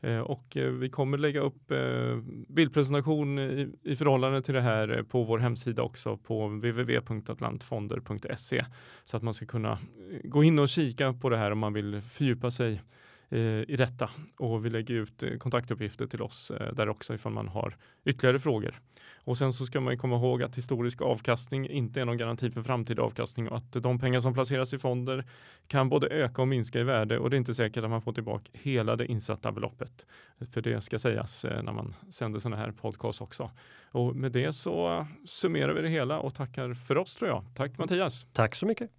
Eh, 0.01 0.19
och 0.19 0.57
eh, 0.57 0.71
vi 0.71 0.89
kommer 0.89 1.17
lägga 1.17 1.41
upp 1.41 1.71
eh, 1.71 2.17
bildpresentation 2.47 3.39
i 3.83 3.95
förhållande 3.95 4.41
till 4.41 4.53
det 4.53 4.61
här 4.61 5.03
på 5.03 5.23
vår 5.23 5.39
hemsida 5.39 5.81
också 5.81 6.17
på 6.17 6.47
www.atlantfonder.se 6.47 8.65
så 9.05 9.17
att 9.17 9.23
man 9.23 9.33
ska 9.33 9.45
kunna 9.45 9.79
gå 10.23 10.43
in 10.43 10.59
och 10.59 10.69
kika 10.69 11.13
på 11.13 11.29
det 11.29 11.37
här 11.37 11.51
om 11.51 11.59
man 11.59 11.73
vill 11.73 12.01
fördjupa 12.01 12.51
sig 12.51 12.81
Eh, 13.29 13.39
i 13.67 13.75
detta 13.77 14.09
och 14.37 14.65
vi 14.65 14.69
lägger 14.69 14.95
ut 14.95 15.23
eh, 15.23 15.37
kontaktuppgifter 15.37 16.07
till 16.07 16.21
oss 16.21 16.51
eh, 16.51 16.73
där 16.73 16.89
också 16.89 17.13
ifall 17.13 17.31
man 17.31 17.47
har 17.47 17.75
ytterligare 18.05 18.39
frågor. 18.39 18.81
Och 19.15 19.37
sen 19.37 19.53
så 19.53 19.65
ska 19.65 19.79
man 19.81 19.97
komma 19.97 20.15
ihåg 20.15 20.43
att 20.43 20.57
historisk 20.57 21.01
avkastning 21.01 21.69
inte 21.69 22.01
är 22.01 22.05
någon 22.05 22.17
garanti 22.17 22.51
för 22.51 22.63
framtida 22.63 23.01
avkastning 23.01 23.49
och 23.49 23.57
att 23.57 23.71
de 23.73 23.99
pengar 23.99 24.19
som 24.19 24.33
placeras 24.33 24.73
i 24.73 24.79
fonder 24.79 25.25
kan 25.67 25.89
både 25.89 26.07
öka 26.07 26.41
och 26.41 26.47
minska 26.47 26.79
i 26.79 26.83
värde 26.83 27.19
och 27.19 27.29
det 27.29 27.35
är 27.35 27.37
inte 27.37 27.53
säkert 27.53 27.83
att 27.83 27.89
man 27.89 28.01
får 28.01 28.13
tillbaka 28.13 28.51
hela 28.53 28.95
det 28.95 29.05
insatta 29.05 29.51
beloppet. 29.51 30.05
För 30.53 30.61
det 30.61 30.81
ska 30.81 30.99
sägas 30.99 31.45
när 31.63 31.73
man 31.73 31.95
sänder 32.09 32.39
sådana 32.39 32.61
här 32.61 32.71
podcast 32.71 33.21
också. 33.21 33.51
Och 33.91 34.15
med 34.15 34.31
det 34.31 34.53
så 34.53 35.07
summerar 35.25 35.73
vi 35.73 35.81
det 35.81 35.89
hela 35.89 36.19
och 36.19 36.35
tackar 36.35 36.73
för 36.73 36.97
oss 36.97 37.15
tror 37.15 37.29
jag. 37.29 37.45
Tack 37.55 37.77
Mattias! 37.77 38.27
Tack 38.33 38.55
så 38.55 38.65
mycket! 38.65 38.91